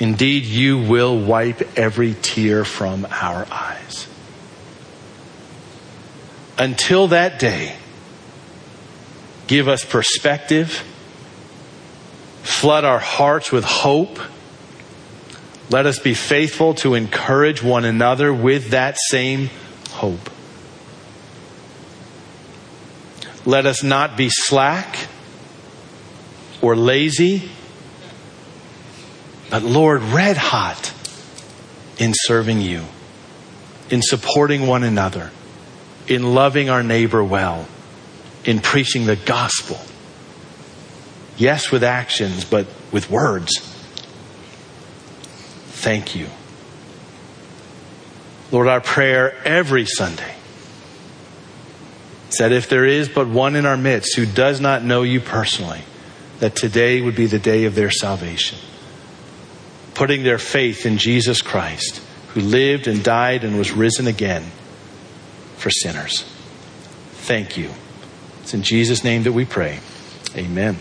Indeed, 0.00 0.44
you 0.44 0.78
will 0.78 1.18
wipe 1.18 1.78
every 1.78 2.14
tear 2.14 2.64
from 2.64 3.06
our 3.10 3.46
eyes. 3.50 4.08
Until 6.58 7.08
that 7.08 7.38
day, 7.38 7.76
give 9.46 9.68
us 9.68 9.84
perspective, 9.84 10.82
flood 12.42 12.84
our 12.84 12.98
hearts 12.98 13.52
with 13.52 13.64
hope 13.64 14.18
let 15.70 15.86
us 15.86 16.00
be 16.00 16.14
faithful 16.14 16.74
to 16.74 16.94
encourage 16.94 17.62
one 17.62 17.84
another 17.84 18.34
with 18.34 18.70
that 18.70 18.96
same 19.08 19.50
hope. 19.90 20.28
Let 23.46 23.66
us 23.66 23.84
not 23.84 24.16
be 24.16 24.28
slack 24.30 25.06
or 26.60 26.74
lazy, 26.74 27.48
but 29.48 29.62
Lord, 29.62 30.02
red 30.02 30.36
hot 30.36 30.92
in 31.98 32.12
serving 32.14 32.60
you, 32.60 32.84
in 33.90 34.02
supporting 34.02 34.66
one 34.66 34.82
another, 34.82 35.30
in 36.08 36.34
loving 36.34 36.68
our 36.68 36.82
neighbor 36.82 37.22
well, 37.22 37.66
in 38.44 38.58
preaching 38.58 39.06
the 39.06 39.16
gospel. 39.16 39.78
Yes, 41.36 41.70
with 41.70 41.84
actions, 41.84 42.44
but 42.44 42.66
with 42.90 43.08
words 43.08 43.69
thank 45.80 46.14
you. 46.14 46.26
Lord, 48.52 48.68
our 48.68 48.80
prayer 48.80 49.36
every 49.44 49.86
Sunday 49.86 50.34
is 52.28 52.36
that 52.38 52.52
if 52.52 52.68
there 52.68 52.84
is 52.84 53.08
but 53.08 53.28
one 53.28 53.56
in 53.56 53.64
our 53.64 53.76
midst 53.76 54.16
who 54.16 54.26
does 54.26 54.60
not 54.60 54.84
know 54.84 55.02
you 55.02 55.20
personally, 55.20 55.82
that 56.40 56.56
today 56.56 57.00
would 57.00 57.16
be 57.16 57.26
the 57.26 57.38
day 57.38 57.64
of 57.64 57.74
their 57.74 57.90
salvation. 57.90 58.58
Putting 59.94 60.22
their 60.22 60.38
faith 60.38 60.86
in 60.86 60.98
Jesus 60.98 61.42
Christ, 61.42 62.02
who 62.28 62.40
lived 62.40 62.86
and 62.86 63.02
died 63.04 63.44
and 63.44 63.58
was 63.58 63.72
risen 63.72 64.06
again 64.06 64.44
for 65.56 65.70
sinners. 65.70 66.24
Thank 67.12 67.56
you. 67.56 67.70
It's 68.42 68.54
in 68.54 68.62
Jesus' 68.62 69.04
name 69.04 69.24
that 69.24 69.32
we 69.32 69.44
pray. 69.44 69.80
Amen. 70.36 70.78